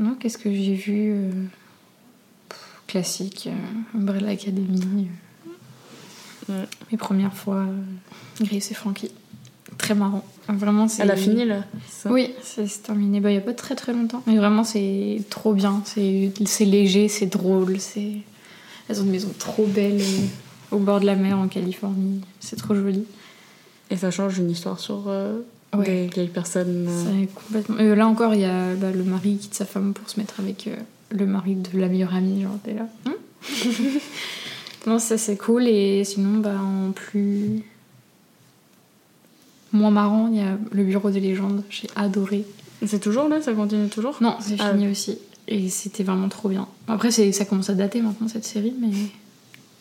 [0.00, 1.30] Non, qu'est-ce que j'ai vu euh,
[2.48, 3.48] pff, Classique,
[3.94, 5.08] Umbrella Academy.
[6.48, 6.64] Ouais.
[6.92, 9.10] Mes premières fois, euh, Grace et Frankie.
[9.76, 10.24] Très marrant.
[10.48, 11.02] Vraiment, c'est.
[11.02, 13.20] Elle a fini là ça Oui, c'est terminé.
[13.20, 14.22] Bah, il n'y a pas très très longtemps.
[14.26, 15.82] Mais vraiment, c'est trop bien.
[15.84, 17.78] C'est léger, c'est drôle.
[17.78, 18.12] c'est
[18.88, 22.22] Elles ont une maison trop belle euh, au bord de la mer en Californie.
[22.40, 23.04] C'est trop joli.
[23.90, 25.38] Et ça change une histoire sur euh,
[25.76, 25.84] Ouais.
[25.84, 26.86] des vieilles personnes.
[26.88, 27.76] euh, complètement...
[27.78, 30.18] euh, là encore, il y a bah, le mari qui quitte sa femme pour se
[30.18, 30.68] mettre avec
[31.10, 32.42] le mari de la meilleure amie.
[32.42, 32.86] Genre, t'es là.
[33.06, 33.12] Hein?
[34.88, 35.68] non, ça c'est cool.
[35.68, 37.62] Et sinon, bah, en plus.
[39.72, 41.62] Moins marrant, il y a le bureau des légendes.
[41.68, 42.44] J'ai adoré.
[42.86, 43.42] C'est toujours là?
[43.42, 44.16] Ça continue toujours?
[44.20, 45.18] Non, c'est Ah fini aussi.
[45.46, 46.66] Et c'était vraiment trop bien.
[46.86, 48.90] Après, ça commence à dater maintenant cette série, mais,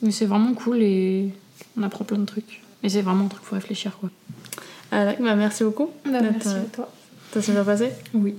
[0.01, 1.30] mais c'est vraiment cool et
[1.78, 2.62] on apprend plein de trucs.
[2.84, 4.10] Et c'est vraiment un truc pour réfléchir, quoi.
[4.91, 5.89] Ah, bah, merci beaucoup.
[6.05, 6.91] Bah, merci euh, à toi.
[7.34, 7.91] Ça s'est bien passé?
[8.14, 8.36] Oui.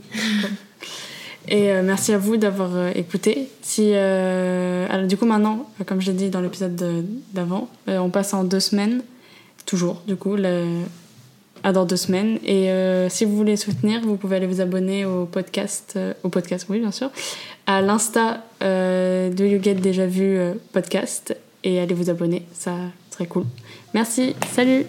[1.51, 3.49] Et euh, merci à vous d'avoir euh, écouté.
[3.63, 8.11] Si, euh, alors, du coup, maintenant, comme je l'ai dit dans l'épisode de- d'avant, on
[8.11, 9.03] passe en deux semaines,
[9.67, 10.83] toujours, du coup, le-
[11.65, 12.39] à dans deux semaines.
[12.45, 12.69] Et
[13.09, 16.93] si vous voulez soutenir, vous pouvez aller vous abonner au podcast, au podcast, oui, bien
[16.93, 17.11] sûr,
[17.67, 20.39] à l'insta de You Get Déjà Vu
[20.73, 22.77] podcast et allez vous abonner, ça
[23.11, 23.45] serait cool.
[23.93, 24.85] Merci, salut